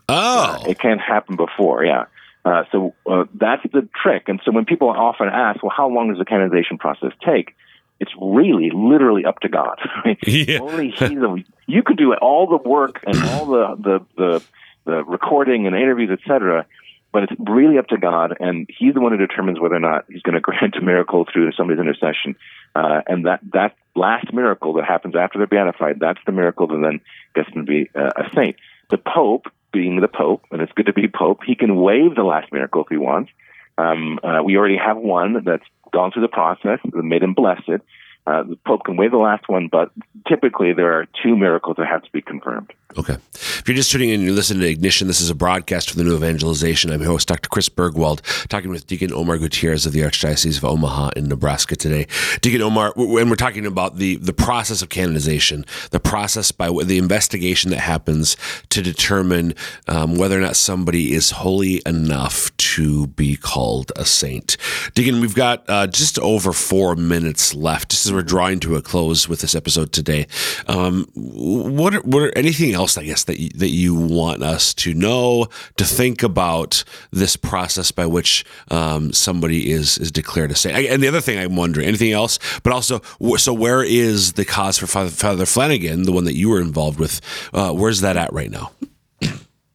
Oh, 0.10 0.62
uh, 0.64 0.64
it 0.66 0.80
can't 0.80 1.02
happen 1.02 1.36
before. 1.36 1.84
Yeah. 1.84 2.06
Uh, 2.48 2.64
so 2.72 2.96
uh, 3.10 3.26
that's 3.34 3.64
the 3.74 3.90
trick. 4.02 4.24
And 4.28 4.40
so 4.46 4.52
when 4.52 4.64
people 4.64 4.90
often 4.90 5.28
ask, 5.28 5.62
well, 5.62 5.74
how 5.76 5.90
long 5.90 6.10
does 6.10 6.18
the 6.18 6.24
canonization 6.24 6.78
process 6.78 7.12
take? 7.26 7.54
It's 8.00 8.12
really, 8.22 8.70
literally 8.74 9.26
up 9.26 9.40
to 9.42 9.50
God. 9.50 9.80
Yeah. 10.26 10.60
Only 10.60 10.92
He's 10.92 11.02
a, 11.02 11.36
you 11.66 11.84
could 11.84 11.98
do 11.98 12.14
all 12.14 12.48
the 12.48 12.70
work 12.70 13.04
and 13.06 13.22
all 13.22 13.48
the, 13.48 13.76
the, 13.78 14.06
the, 14.16 14.44
the 14.86 15.04
recording 15.04 15.68
and 15.68 15.76
interviews, 15.76 16.10
etc. 16.10 16.66
But 17.12 17.24
it's 17.24 17.34
really 17.38 17.78
up 17.80 17.88
to 17.88 17.98
God, 17.98 18.38
and 18.40 18.70
He's 18.78 18.94
the 18.94 19.02
one 19.02 19.12
who 19.12 19.18
determines 19.18 19.60
whether 19.60 19.76
or 19.76 19.82
not 19.82 20.06
He's 20.08 20.22
going 20.22 20.36
to 20.36 20.40
grant 20.42 20.76
a 20.78 20.82
miracle 20.82 21.26
through 21.32 21.52
somebody's 21.52 21.82
intercession. 21.82 22.38
Uh, 22.76 23.02
and 23.08 23.26
that 23.26 23.42
that 23.54 23.76
last 23.96 24.32
miracle 24.32 24.74
that 24.74 24.86
happens 24.86 25.16
after 25.18 25.38
they're 25.38 25.48
beatified, 25.48 26.00
that's 26.00 26.20
the 26.26 26.32
miracle 26.32 26.68
that 26.68 26.80
then 26.82 27.02
gets 27.36 27.54
them 27.54 27.66
to 27.66 27.70
be 27.70 27.90
uh, 27.94 28.12
a 28.16 28.24
saint. 28.34 28.56
The 28.90 28.98
Pope 28.98 29.48
being 29.72 30.00
the 30.00 30.08
Pope, 30.08 30.44
and 30.52 30.62
it's 30.62 30.72
good 30.74 30.88
to 30.88 30.94
be 30.94 31.08
Pope, 31.08 31.42
he 31.46 31.56
can 31.56 31.76
waive 31.76 32.16
the 32.16 32.24
last 32.24 32.52
miracle 32.52 32.82
if 32.82 32.88
he 32.90 32.98
wants. 32.98 33.32
Um, 33.78 34.20
uh, 34.24 34.42
we 34.44 34.58
already 34.58 34.78
have 34.78 34.98
one 34.98 35.44
that's 35.46 35.64
gone 35.94 36.12
through 36.12 36.24
the 36.24 36.28
process, 36.28 36.80
and 36.84 37.10
made 37.10 37.24
him 37.24 37.34
blessed. 37.34 37.82
Uh, 38.26 38.44
the 38.44 38.58
Pope 38.66 38.84
can 38.86 38.98
waive 38.98 39.12
the 39.12 39.18
last 39.18 39.48
one, 39.48 39.70
but 39.72 39.92
typically 40.28 40.74
there 40.74 41.00
are 41.00 41.08
two 41.24 41.38
miracles 41.38 41.78
that 41.78 41.88
have 41.88 42.04
to 42.04 42.12
be 42.12 42.22
confirmed. 42.22 42.74
Okay. 42.96 43.18
If 43.34 43.64
you're 43.68 43.76
just 43.76 43.92
tuning 43.92 44.10
in, 44.10 44.16
and 44.16 44.24
you're 44.24 44.34
listening 44.34 44.62
to 44.62 44.70
Ignition. 44.70 45.08
This 45.08 45.20
is 45.20 45.30
a 45.30 45.36
broadcast 45.36 45.90
for 45.90 45.98
the 45.98 46.04
New 46.04 46.16
Evangelization. 46.16 46.90
I'm 46.90 47.02
your 47.02 47.12
host, 47.12 47.28
Dr. 47.28 47.50
Chris 47.50 47.68
Burgwald, 47.68 48.22
talking 48.48 48.70
with 48.70 48.88
Deacon 48.88 49.12
Omar 49.12 49.38
Gutierrez 49.38 49.86
of 49.86 49.92
the 49.92 50.00
Archdiocese 50.00 50.58
of 50.58 50.64
Omaha 50.64 51.10
in 51.16 51.28
Nebraska 51.28 51.76
today. 51.76 52.08
Deacon 52.42 52.62
Omar, 52.62 52.94
when 52.96 53.30
we're 53.30 53.36
talking 53.36 53.66
about 53.66 53.98
the, 53.98 54.16
the 54.16 54.32
process 54.32 54.82
of 54.82 54.90
canonization, 54.90 55.66
the 55.92 56.00
process 56.00 56.52
by 56.52 56.70
the 56.84 56.98
investigation 56.98 57.72
that 57.72 57.82
happens 57.82 58.38
to 58.70 58.82
determine 58.82 59.54
um, 59.88 60.16
whether 60.16 60.38
or 60.38 60.42
not 60.42 60.56
somebody 60.56 61.14
is 61.14 61.32
holy 61.32 61.82
enough 61.86 62.56
to 62.58 63.08
be 63.08 63.36
called 63.36 63.92
a 63.98 64.06
saint. 64.06 64.56
Deacon, 64.96 65.20
we've 65.20 65.36
got 65.36 65.66
uh, 65.68 65.88
just 65.88 66.18
over 66.20 66.54
four 66.54 66.96
minutes 66.96 67.54
left, 67.54 67.90
just 67.92 68.06
as 68.06 68.14
we're 68.14 68.22
drawing 68.22 68.62
to 68.62 68.76
a 68.76 68.82
close 68.82 69.28
with 69.28 69.42
this 69.42 69.56
episode 69.56 69.92
today. 69.92 70.26
Um, 70.68 71.06
what, 71.14 71.94
are, 71.94 72.02
what 72.02 72.24
are 72.24 72.38
anything 72.38 72.74
else, 72.74 72.87
I 72.96 73.06
guess, 73.06 73.24
that 73.24 73.40
you, 73.40 73.50
that 73.56 73.70
you 73.70 73.96
want 73.96 74.44
us 74.44 74.72
to 74.76 74.94
know, 74.94 75.48
to 75.78 75.84
think 75.84 76.22
about 76.22 76.84
this 77.10 77.36
process 77.36 77.90
by 77.90 78.06
which 78.06 78.46
um, 78.70 79.12
somebody 79.14 79.72
is 79.72 79.98
is 79.98 80.12
declared 80.12 80.52
a 80.52 80.56
saint. 80.56 80.78
And 80.78 81.02
the 81.02 81.08
other 81.08 81.22
thing 81.22 81.40
I'm 81.40 81.56
wondering, 81.56 81.88
anything 81.88 82.12
else? 82.12 82.38
But 82.62 82.74
also, 82.74 83.02
so 83.38 83.52
where 83.52 83.82
is 83.84 84.34
the 84.34 84.46
cause 84.46 84.78
for 84.78 84.86
Father, 84.86 85.10
Father 85.10 85.48
Flanagan, 85.48 86.04
the 86.04 86.12
one 86.12 86.26
that 86.26 86.36
you 86.36 86.50
were 86.50 86.62
involved 86.62 87.00
with? 87.00 87.20
Uh, 87.52 87.72
where's 87.72 88.02
that 88.02 88.16
at 88.16 88.32
right 88.32 88.52
now? 88.52 88.72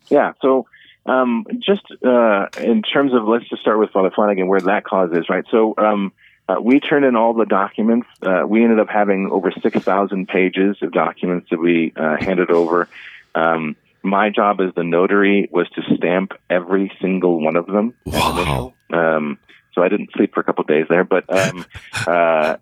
Yeah, 0.09 0.35
so 0.43 0.67
um, 1.07 1.47
just 1.59 1.83
uh, 2.05 2.47
in 2.61 2.83
terms 2.83 3.15
of, 3.15 3.25
let's 3.25 3.49
just 3.49 3.63
start 3.63 3.79
with 3.79 3.91
Father 3.91 4.11
Flanagan, 4.15 4.47
where 4.47 4.61
that 4.61 4.85
cause 4.85 5.11
is, 5.13 5.29
right? 5.29 5.45
So 5.51 5.75
um, 5.79 6.13
uh, 6.57 6.61
we 6.61 6.81
turned 6.81 7.05
in 7.05 7.17
all 7.17 7.35
the 7.35 7.47
documents. 7.47 8.07
Uh, 8.21 8.43
we 8.47 8.63
ended 8.63 8.81
up 8.81 8.89
having 8.89 9.31
over 9.31 9.53
6,000 9.53 10.29
pages 10.29 10.77
of 10.83 10.93
documents 10.93 11.49
that 11.51 11.59
we 11.59 11.93
uh, 11.97 12.17
handed 12.19 12.51
over. 12.51 12.89
Um, 13.35 13.77
my 14.03 14.31
job 14.31 14.61
as 14.61 14.75
the 14.75 14.83
notary 14.83 15.49
was 15.51 15.69
to 15.71 15.83
stamp 15.97 16.33
every 16.51 16.93
single 17.01 17.41
one 17.41 17.57
of 17.57 17.67
them. 17.67 17.95
Wow. 18.05 18.75
Um, 18.93 19.39
so 19.75 19.83
I 19.83 19.89
didn't 19.89 20.11
sleep 20.15 20.35
for 20.35 20.41
a 20.41 20.45
couple 20.45 20.63
of 20.63 20.69
days 20.69 20.87
there, 20.89 21.05
but 21.05 21.25
um, 21.29 21.65
uh, 22.07 22.57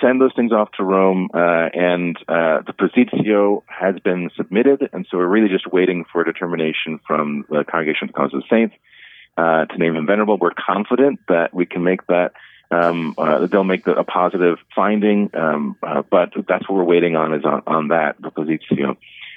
send 0.00 0.20
those 0.20 0.34
things 0.34 0.52
off 0.52 0.70
to 0.72 0.84
Rome, 0.84 1.30
uh, 1.32 1.68
and 1.72 2.16
uh, 2.28 2.60
the 2.66 2.74
positio 2.78 3.62
has 3.66 3.98
been 4.00 4.30
submitted, 4.36 4.90
and 4.92 5.06
so 5.10 5.16
we're 5.16 5.26
really 5.26 5.48
just 5.48 5.66
waiting 5.72 6.04
for 6.12 6.20
a 6.20 6.24
determination 6.24 7.00
from 7.06 7.46
the 7.48 7.64
Congregation 7.64 8.08
of 8.08 8.14
the 8.14 8.18
Cause 8.18 8.34
of 8.34 8.42
the 8.42 8.54
Saints 8.54 8.74
uh, 9.38 9.64
to 9.64 9.78
name 9.78 9.96
him 9.96 10.06
venerable. 10.06 10.36
We're 10.36 10.50
confident 10.50 11.20
that 11.28 11.54
we 11.54 11.64
can 11.64 11.84
make 11.84 12.06
that 12.08 12.32
um, 12.72 13.14
uh, 13.18 13.46
they'll 13.46 13.64
make 13.64 13.84
the, 13.84 13.92
a 13.92 14.04
positive 14.04 14.58
finding, 14.74 15.30
um, 15.34 15.76
uh, 15.82 16.02
but 16.10 16.32
that's 16.48 16.68
what 16.68 16.76
we're 16.76 16.84
waiting 16.84 17.16
on 17.16 17.34
is 17.34 17.44
on, 17.44 17.62
on 17.66 17.88
that, 17.88 18.16
the 18.20 18.30
positio. 18.30 18.96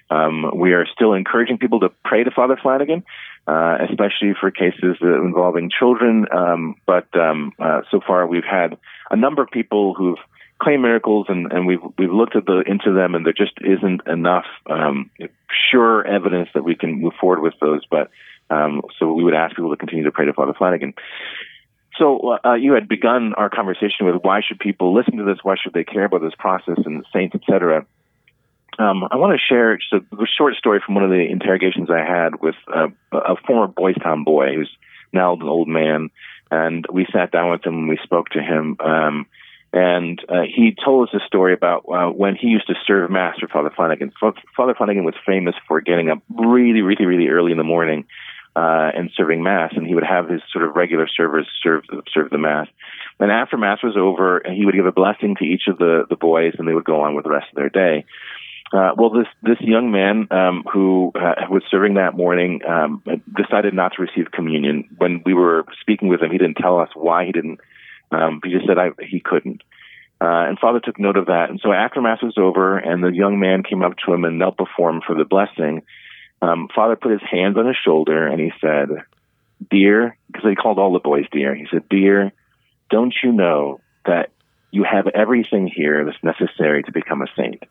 Um, 0.10 0.52
we 0.56 0.74
are 0.74 0.86
still 0.86 1.14
encouraging 1.14 1.58
people 1.58 1.80
to 1.82 1.90
pray 2.04 2.24
to 2.24 2.32
Father 2.32 2.58
Flanagan, 2.62 3.04
uh, 3.48 3.78
especially 3.90 4.34
for 4.40 4.52
cases 4.52 4.98
involving 5.02 5.70
children. 5.70 6.28
Um, 6.32 6.76
but 6.86 7.08
um, 7.16 7.52
uh, 7.60 7.82
so 7.92 8.00
far, 8.06 8.26
we've 8.28 8.46
had 8.50 8.78
a 9.10 9.16
number 9.16 9.42
of 9.42 9.50
people 9.50 9.94
who've 9.94 10.20
claimed 10.60 10.84
miracles, 10.84 11.26
and, 11.28 11.52
and 11.52 11.66
we've 11.66 11.82
we've 11.98 12.12
looked 12.12 12.36
at 12.36 12.46
the 12.46 12.64
into 12.66 12.94
them, 12.94 13.16
and 13.16 13.26
there 13.26 13.34
just 13.34 13.54
isn't 13.62 14.08
enough 14.08 14.46
um, 14.68 15.10
sure 15.72 16.06
evidence 16.06 16.50
that 16.54 16.64
we 16.64 16.76
can 16.76 17.02
move 17.02 17.14
forward 17.20 17.42
with 17.42 17.56
those. 17.60 17.82
But 17.90 18.12
um, 18.50 18.82
so 19.00 19.12
we 19.12 19.24
would 19.24 19.34
ask 19.34 19.56
people 19.56 19.72
to 19.72 19.78
continue 19.78 20.06
to 20.06 20.12
pray 20.12 20.26
to 20.26 20.34
Father 20.34 20.54
Flanagan. 20.54 20.94
So 21.98 22.38
uh, 22.44 22.56
you 22.56 22.74
had 22.74 22.88
begun 22.88 23.34
our 23.36 23.50
conversation 23.50 24.06
with 24.06 24.22
why 24.22 24.42
should 24.46 24.60
people 24.60 24.94
listen 24.94 25.18
to 25.18 25.24
this? 25.24 25.38
Why 25.44 25.56
should 25.62 25.74
they 25.74 25.84
care 25.84 26.06
about 26.06 26.22
this 26.22 26.34
process 26.38 26.78
and 26.86 27.02
the 27.02 27.06
saints, 27.14 27.36
etc. 27.36 27.86
Um, 28.78 29.08
I 29.10 29.16
want 29.16 29.40
to 29.40 29.46
share 29.54 29.78
just 29.78 29.94
a, 29.94 30.16
a, 30.16 30.28
short 30.38 30.56
story 30.56 30.82
from 30.86 30.96
one 30.96 31.06
of 31.06 31.10
the 31.10 31.26
interrogations 31.30 31.90
I 31.90 32.04
had 32.04 32.42
with 32.42 32.56
uh, 32.74 32.88
a 33.14 33.36
former 33.48 33.68
Boys 33.68 33.96
Town 34.04 34.26
boy 34.26 34.54
who's 34.54 34.70
now 35.14 35.34
an 35.34 35.44
old 35.44 35.70
man, 35.70 36.10
and 36.52 36.86
we 36.92 37.08
sat 37.14 37.32
down 37.32 37.52
with 37.52 37.66
him 37.66 37.76
and 37.76 37.90
we 37.90 37.98
spoke 38.04 38.30
to 38.30 38.42
him. 38.42 38.76
Um, 38.82 39.28
and 39.72 40.20
uh, 40.28 40.42
he 40.44 40.76
told 40.84 41.08
us 41.08 41.16
a 41.16 41.26
story 41.26 41.54
about 41.54 41.86
uh, 41.88 42.10
when 42.10 42.36
he 42.36 42.48
used 42.48 42.68
to 42.68 42.76
serve 42.86 43.10
mass 43.10 43.38
for 43.40 43.48
Father 43.48 43.72
Flanagan. 43.74 44.12
Father 44.20 44.74
Flanagan 44.74 45.06
was 45.06 45.16
famous 45.26 45.56
for 45.68 45.80
getting 45.80 46.10
up 46.10 46.22
really, 46.34 46.82
really, 46.82 47.06
really 47.06 47.28
early 47.28 47.52
in 47.52 47.58
the 47.58 47.64
morning 47.64 48.06
uh, 48.56 48.92
and 48.96 49.12
serving 49.16 49.44
mass, 49.44 49.74
and 49.76 49.86
he 49.86 49.96
would 49.96 50.04
have 50.04 50.30
his 50.30 50.42
sort 50.52 50.66
of 50.66 50.76
regular 50.76 51.08
servers 51.08 51.48
serve 51.62 51.84
serve 52.14 52.30
the 52.30 52.38
mass. 52.38 52.68
And 53.20 53.32
after 53.32 53.58
mass 53.58 53.80
was 53.84 53.96
over, 53.98 54.42
he 54.46 54.66
would 54.66 54.76
give 54.76 54.86
a 54.86 54.92
blessing 54.92 55.36
to 55.40 55.46
each 55.46 55.64
of 55.68 55.78
the 55.78 56.06
the 56.10 56.16
boys, 56.16 56.54
and 56.58 56.68
they 56.68 56.74
would 56.74 56.86
go 56.86 57.02
on 57.02 57.16
with 57.16 57.26
the 57.26 57.32
rest 57.32 57.48
of 57.52 57.56
their 57.56 57.70
day. 57.70 58.06
Uh, 58.74 58.92
well, 58.98 59.10
this 59.10 59.28
this 59.44 59.60
young 59.62 59.92
man 59.92 60.28
um, 60.32 60.64
who 60.72 61.12
uh, 61.16 61.46
was 61.50 61.64
serving 61.70 61.96
that 61.96 62.16
morning 62.16 62.62
um, 62.68 63.04
decided 63.36 63.74
not 63.74 63.94
to 63.96 64.02
receive 64.02 64.32
communion. 64.32 64.90
When 64.98 65.22
we 65.26 65.34
were 65.34 65.66
speaking 65.82 66.08
with 66.08 66.22
him, 66.22 66.32
he 66.32 66.38
didn't 66.38 66.58
tell 66.58 66.80
us 66.80 66.90
why 66.96 67.26
he 67.26 67.32
didn't. 67.32 67.60
Um, 68.12 68.42
he 68.44 68.52
just 68.52 68.68
said 68.68 68.78
I, 68.78 68.90
he 69.00 69.20
couldn't. 69.20 69.62
Uh, 70.22 70.48
and 70.48 70.58
Father 70.58 70.80
took 70.80 70.98
note 70.98 71.18
of 71.18 71.26
that. 71.26 71.50
And 71.50 71.60
so 71.62 71.74
after 71.74 72.02
Mass 72.02 72.22
was 72.24 72.38
over, 72.38 72.78
and 72.78 73.04
the 73.04 73.10
young 73.10 73.40
man 73.40 73.64
came 73.64 73.84
up 73.84 73.94
to 74.06 74.14
him 74.14 74.24
and 74.24 74.40
knelt 74.40 74.58
before 74.58 74.90
him 74.90 75.02
for 75.06 75.16
the 75.16 75.26
blessing, 75.26 75.84
um, 76.42 76.68
Father 76.74 76.96
put 76.96 77.12
his 77.12 77.22
hands 77.30 77.58
on 77.58 77.68
his 77.68 77.78
shoulder 77.84 78.28
and 78.28 78.40
he 78.40 78.52
said, 78.62 78.90
Dear, 79.70 80.18
because 80.28 80.50
he 80.50 80.56
called 80.56 80.80
all 80.80 80.94
the 80.94 81.00
boys 81.00 81.26
dear, 81.32 81.56
he 81.56 81.66
said, 81.72 81.88
Dear, 81.90 82.32
don't 82.90 83.14
you 83.24 83.32
know 83.32 83.80
that 84.06 84.32
you 84.72 84.84
have 84.84 85.08
everything 85.08 85.68
here 85.68 86.06
that's 86.06 86.24
necessary 86.24 86.84
to 86.84 86.92
become 86.92 87.22
a 87.22 87.28
saint? 87.38 87.64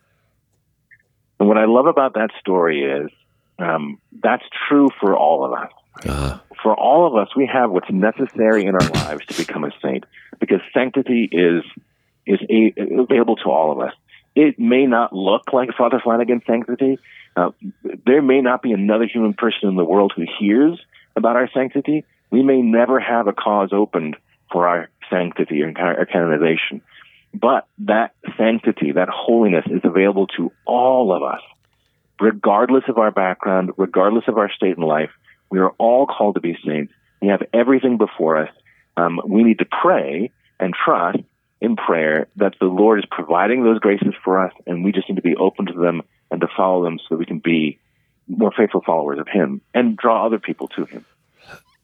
And 1.39 1.49
what 1.49 1.59
I 1.59 1.67
love 1.67 1.87
about 1.87 2.15
that 2.15 2.31
story 2.41 2.83
is 2.83 3.11
um, 3.59 3.99
that's 4.23 4.45
true 4.69 4.89
for 5.01 5.17
all 5.17 5.45
of 5.45 5.53
us. 5.53 5.71
Uh-huh. 6.07 6.39
For 6.63 6.75
all 6.75 7.07
of 7.07 7.15
us, 7.15 7.35
we 7.37 7.47
have 7.47 7.71
what's 7.71 7.91
necessary 7.91 8.65
in 8.65 8.75
our 8.75 8.89
lives 8.89 9.27
to 9.27 9.37
become 9.37 9.65
a 9.65 9.71
saint 9.83 10.05
because 10.41 10.61
sanctity 10.73 11.29
is 11.31 11.63
is 12.27 12.41
a, 12.49 12.73
available 12.99 13.37
to 13.37 13.51
all 13.51 13.71
of 13.71 13.81
us. 13.81 13.93
It 14.35 14.59
may 14.59 14.87
not 14.87 15.13
look 15.13 15.53
like 15.53 15.71
Father 15.77 16.01
Flanagan's 16.03 16.43
sanctity, 16.47 16.99
uh, 17.37 17.51
there 18.07 18.23
may 18.23 18.41
not 18.41 18.63
be 18.63 18.73
another 18.73 19.07
human 19.07 19.35
person 19.35 19.69
in 19.69 19.77
the 19.77 19.85
world 19.85 20.13
who 20.15 20.25
hears 20.39 20.79
about 21.17 21.37
our 21.37 21.49
sanctity. 21.53 22.05
We 22.31 22.43
may 22.43 22.63
never 22.63 23.01
have 23.01 23.27
a 23.27 23.33
cause 23.33 23.71
opened 23.73 24.17
for 24.53 24.69
our 24.69 24.89
sanctity 25.11 25.63
or 25.63 25.73
canonization. 25.73 26.81
But 27.33 27.67
that 27.79 28.15
sanctity, 28.37 28.93
that 28.93 29.09
holiness 29.09 29.65
is 29.67 29.81
available 29.83 30.29
to 30.37 30.53
all 30.65 31.13
of 31.15 31.23
us, 31.23 31.41
regardless 32.21 32.85
of 32.89 32.99
our 32.99 33.11
background, 33.11 33.73
regardless 33.77 34.25
of 34.29 34.39
our 34.39 34.51
state 34.53 34.77
in 34.77 34.83
life. 34.83 35.11
We 35.51 35.59
are 35.59 35.71
all 35.71 36.07
called 36.07 36.37
to 36.37 36.41
be 36.41 36.57
saints. 36.65 36.93
We 37.21 37.29
have 37.29 37.43
everything 37.53 37.99
before 37.99 38.37
us. 38.45 38.51
Um, 38.97 39.21
we 39.27 39.43
need 39.43 39.59
to 39.59 39.65
pray 39.65 40.31
and 40.61 40.73
trust 40.73 41.19
in 41.65 41.77
prayer 41.77 42.29
that 42.37 42.55
the 42.61 42.67
Lord 42.67 42.99
is 42.99 43.05
providing 43.11 43.65
those 43.65 43.79
graces 43.79 44.15
for 44.23 44.39
us, 44.45 44.53
and 44.67 44.85
we 44.85 44.93
just 44.93 45.09
need 45.09 45.17
to 45.17 45.23
be 45.23 45.37
open 45.37 45.67
to 45.67 45.73
them 45.73 46.03
and 46.31 46.41
to 46.41 46.49
follow 46.57 46.85
them 46.85 46.99
so 47.09 47.17
we 47.17 47.27
can 47.27 47.39
be 47.39 47.79
more 48.29 48.53
faithful 48.57 48.83
followers 48.83 49.19
of 49.19 49.29
Him 49.29 49.61
and 49.73 49.97
draw 49.97 50.27
other 50.27 50.39
people 50.39 50.69
to 50.69 50.85
Him. 50.85 51.05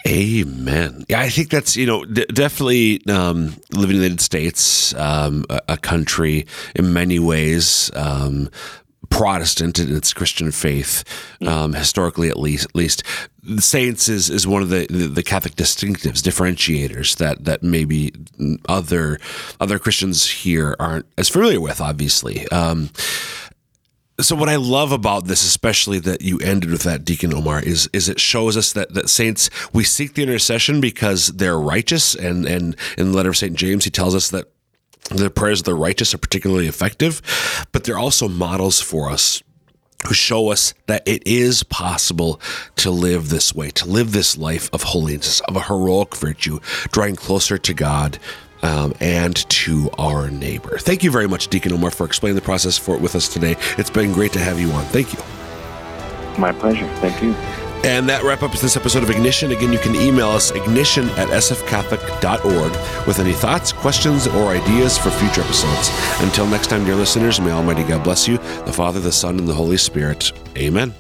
Amen. 0.07 1.05
Yeah, 1.09 1.21
I 1.21 1.29
think 1.29 1.51
that's 1.51 1.77
you 1.77 1.87
know 1.87 2.05
d- 2.05 2.25
definitely 2.27 3.03
um, 3.09 3.57
living 3.73 3.97
in 3.97 4.01
the 4.01 4.07
United 4.07 4.21
States, 4.21 4.95
um, 4.95 5.45
a, 5.51 5.61
a, 5.69 5.77
country 5.77 6.47
in 6.75 6.93
many 6.95 7.19
ways 7.19 7.90
um, 7.95 8.49
Protestant 9.11 9.79
in 9.79 9.94
its 9.94 10.12
Christian 10.12 10.51
faith, 10.51 11.05
um, 11.46 11.75
historically 11.75 12.29
at 12.29 12.38
least. 12.38 12.64
At 12.66 12.75
least, 12.75 13.03
the 13.42 13.62
saints 13.62 14.09
is, 14.09 14.31
is 14.31 14.46
one 14.46 14.62
of 14.62 14.68
the, 14.70 14.87
the, 14.88 15.09
the 15.09 15.23
Catholic 15.23 15.57
distinctives, 15.57 16.23
differentiators 16.23 17.16
that 17.16 17.44
that 17.44 17.62
maybe 17.62 18.12
other 18.68 19.18
other 19.61 19.79
Christians 19.79 20.29
here 20.31 20.77
aren't 20.79 21.07
as 21.18 21.29
familiar 21.29 21.61
with. 21.61 21.81
Obviously. 21.81 22.49
Um, 22.49 22.90
so 24.23 24.37
what 24.37 24.49
I 24.49 24.57
love 24.57 24.92
about 24.92 25.27
this, 25.27 25.44
especially 25.44 25.99
that 26.01 26.20
you 26.20 26.38
ended 26.40 26.70
with 26.70 26.83
that, 26.83 27.05
Deacon 27.05 27.33
Omar, 27.35 27.62
is 27.62 27.88
is 27.92 28.09
it 28.09 28.20
shows 28.20 28.57
us 28.57 28.73
that 28.73 28.94
that 28.94 29.09
saints 29.09 29.51
we 29.73 29.85
seek 29.85 30.14
the 30.14 30.23
intercession 30.23 30.81
because 30.81 31.29
they're 31.29 31.59
righteous, 31.59 32.14
and 32.14 32.46
and 32.46 32.77
in 32.96 33.11
the 33.11 33.16
letter 33.16 33.31
of 33.31 33.37
Saint 33.37 33.55
James 33.55 33.85
he 33.85 33.90
tells 33.90 34.14
us 34.14 34.31
that 34.31 34.46
the 35.09 35.31
prayers 35.31 35.61
of 35.61 35.65
the 35.65 35.75
righteous 35.75 36.15
are 36.15 36.19
particularly 36.19 36.67
effective, 36.67 37.67
but 37.73 37.85
they're 37.85 37.99
also 37.99 38.29
models 38.29 38.81
for 38.81 39.11
us 39.11 39.43
who 40.07 40.15
show 40.15 40.51
us 40.51 40.73
that 40.87 41.07
it 41.07 41.23
is 41.27 41.63
possible 41.63 42.41
to 42.77 42.91
live 42.91 43.29
this 43.29 43.55
way, 43.55 43.71
to 43.71 43.87
live 43.87 44.13
this 44.13 44.39
life 44.39 44.71
of 44.73 44.83
holiness, 44.83 45.41
of 45.41 45.57
a 45.57 45.63
heroic 45.63 46.17
virtue, 46.17 46.59
drawing 46.91 47.17
closer 47.17 47.59
to 47.59 47.75
God 47.75 48.19
um, 48.63 48.95
and 49.01 49.37
to 49.51 49.91
our 49.99 50.31
neighbor. 50.31 50.79
Thank 50.79 51.05
you 51.05 51.11
very 51.11 51.29
much, 51.29 51.49
Deacon 51.49 51.73
Omar, 51.73 51.91
for 51.91 52.07
explaining 52.07 52.37
the 52.37 52.43
process 52.43 52.79
for 52.79 52.95
it 52.95 53.01
with 53.01 53.15
us 53.15 53.29
today. 53.29 53.57
It's 53.79 53.91
been 53.91 54.13
great 54.13 54.33
to 54.33 54.39
have 54.39 54.59
you 54.59 54.71
on. 54.73 54.85
Thank 54.87 55.13
you. 55.13 55.19
My 56.41 56.53
pleasure. 56.53 56.89
Thank 56.97 57.23
you. 57.23 57.70
And 57.83 58.09
that 58.09 58.23
wraps 58.23 58.43
up 58.43 58.53
this 58.53 58.77
episode 58.77 59.03
of 59.03 59.11
Ignition. 59.11 59.53
Again, 59.53 59.73
you 59.73 59.79
can 59.79 59.95
email 59.95 60.29
us 60.29 60.51
ignition 60.51 61.09
at 61.11 61.29
sfcatholic.org 61.29 63.07
with 63.07 63.19
any 63.19 63.33
thoughts, 63.33 63.73
questions, 63.73 64.27
or 64.27 64.49
ideas 64.49 64.99
for 64.99 65.11
future 65.11 65.40
episodes. 65.40 65.90
Until 66.21 66.47
next 66.47 66.69
time, 66.69 66.85
dear 66.85 66.97
listeners, 66.97 67.40
may 67.40 67.51
Almighty 67.51 67.83
God 67.85 68.05
bless 68.05 68.29
you, 68.29 68.37
the 68.66 68.73
Father, 68.73 69.01
the 69.01 69.12
Son, 69.12 69.38
and 69.38 69.49
the 69.49 69.55
Holy 69.55 69.79
Spirit. 69.79 70.33
Amen. 70.57 71.00